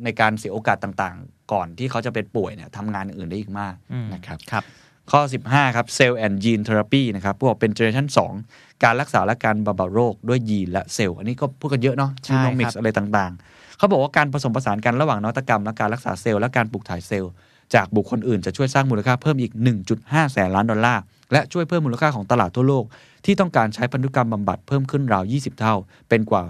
[0.03, 4.65] ในการเสียโอกาสต่างๆ ก่อนที่เขาจะเป็นป่วยเนี่ยทำงานอื่นได้อีกมากอืมนะครับครับ
[5.11, 8.07] ข้อ 15 ครับ Cell and Gene Therapy นะครับพวกเป็น Generation
[8.45, 17.31] 2การรักษาและการบำบัดโรคด้วยยีนและเซลล์อันนี้ก็พูดกันเยอะเนาะใช่ genomics ครับอะไรต่างๆ เขาบอกว่าการผสมผสานกันระหว่างนวัตกรรมและการรักษาเซลล์และการปลูกถ่ายเซลล์
[17.75, 19.51] จากบุคคลอื่นจะช่วยสร้างมูลค่าเพิ่มอีก
[19.91, 21.01] 1.5 แสนล้านดอลลาร์
[21.31, 22.85] และช่วยเพิ่มมูลค่าของตลาดทั่วโลก
[23.25, 25.75] ที่ต้องการใช้พันธุกรรมบำบัดเพิ่มขึ้นราว 20 เท่า
[26.09, 26.41] เป็นกว่า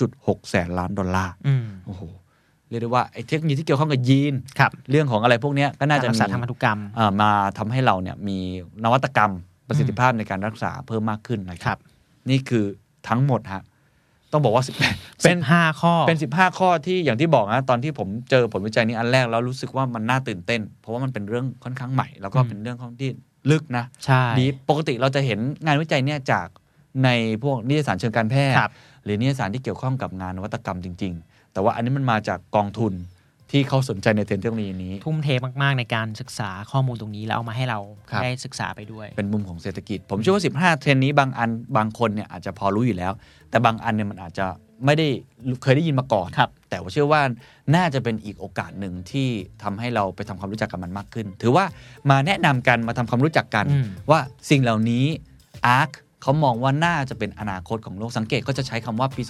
[0.00, 2.02] 2.6 แสนล้านดอลลาร์อืมโอ้โห
[2.68, 8.38] เรียกได้ว่าไอ้เทคโนโลยีที่เกี่ยวข้องกับยีนครับเรื่องของอะไรพวกเนี้ยก็น่าจะการรักมีษาทางพันธุกรรมอ่ามาทำให้เราเนี่ยมี
[8.84, 9.32] นวัตกรรม
[9.68, 11.80] ประสิทธิภาพในการรักษาเพิ่มมากขึ้นนะคครัรับบ
[12.30, 12.64] นี่คือ
[13.08, 13.62] ทั้งหมดฮะ
[14.36, 23.10] ต้องบอกว่า18เป็นห้าข้อเป็น15ข้อที่อย่างที่บอกนะตอนที่ผมเจอผลวิจัยนี้อันแรกแล้วรู้สึกว่ามันน่าตื่นเต้น เพราะว่ามันเป็นเรื่องค่อนข้างใหม่ แล้วก็อืมเป็นเรื่องของที่
[23.50, 26.48] ลึกนะใช่ดีปกติเราจะเห็นงานวิจัยเนี่ยจาก
[27.04, 27.08] ใน
[27.42, 28.72] พวกนิตยสารเชิงการแพทย์ครับ
[29.04, 32.92] หรือนิตยสารที่เกี่ยวข้องกับงานนวัตกรรมจริง ๆ แต่ว่าอันนี้มันมาจากกองทุน
[33.50, 35.28] ที่เขาสนใจในเทรนด์เทคโนโลยีนี้ ทุ่มเท
[35.62, 37.80] มาก ๆ ในการศึกษาข้อมูลตรงนี้ แล้วเอามาให้เรา
[38.10, 40.42] ครับได้ศึกษาไปด้วย เป็นมุมของเศรษฐกิจ ผมเชื่อว่า
[40.76, 43.12] 15 เทรนด์นี้บางอันบางคนเนี่ยอาจจะพอรู้อยู่แล้ว
[43.50, 44.46] แต่บางอันเนี่ยมันอาจจะ
[44.84, 45.08] ไม่ได้
[45.62, 47.22] เคยได้ยินมาก่อนครับแต่ว่าเชื่อว่า
[47.76, 49.28] น่าจะเป็นอีกโอกาสหนึ่งที่
[49.62, 51.64] ทำให้เราไปทำความรู้จักกับมันมากขึ้น ถือว่า
[52.10, 54.20] มาแนะนำกันมาทำความรู้จักกันอืมว่า
[54.50, 55.04] สิ่งเหล่านี้
[55.66, 55.90] ARK
[56.26, 59.22] เขามองว่าน่าจะเป็นอนาคตของโลกสังเกตก็จะใช้คำว่าปี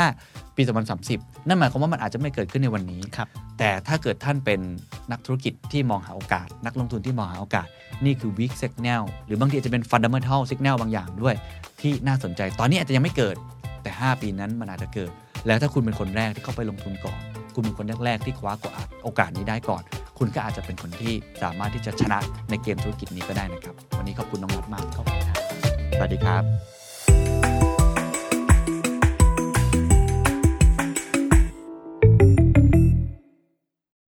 [0.00, 0.62] 2025 ปี
[1.04, 3.28] 2030 นั่นหมายความว่ามันอาจจะไม่เกิดขึ้นในวันนี้ครับ
[3.58, 4.60] แต่ถ้าเกิดท่านเป็น
[5.12, 7.66] นักธุรกิจที่มองหาโอกาส นักลงทุนที่มองหาโอกาส
[8.04, 11.34] นี่คือ weak signal หรือบางทีอาจจะเป็น fundamental signal บางอย่างด้วย
[11.80, 13.36] ที่น่าสนใจ ตอนนี้อาจจะยังไม่เกิด
[13.82, 15.10] แต่ 5 ปีนั้นมันอาจจะเกิด
[15.46, 17.20] แล้วถ้าคุณเป็นคนแรกที่เข้าไปลงทุนก่อน
[17.54, 18.52] คุณเป็นคนแรกๆที่คว้า
[19.04, 19.82] โอกาสนี้ได้ก่อน
[20.18, 22.18] คุณก็อาจจะเป็นคนที่สามารถที่จะชนะ
[22.50, 25.49] ในเกมธุรกิจนี้ก็ได้นะครับ วันนี้ขอบคุณน้องนัทมากขอบคุณครับ
[25.94, 26.44] สวัสดีครับ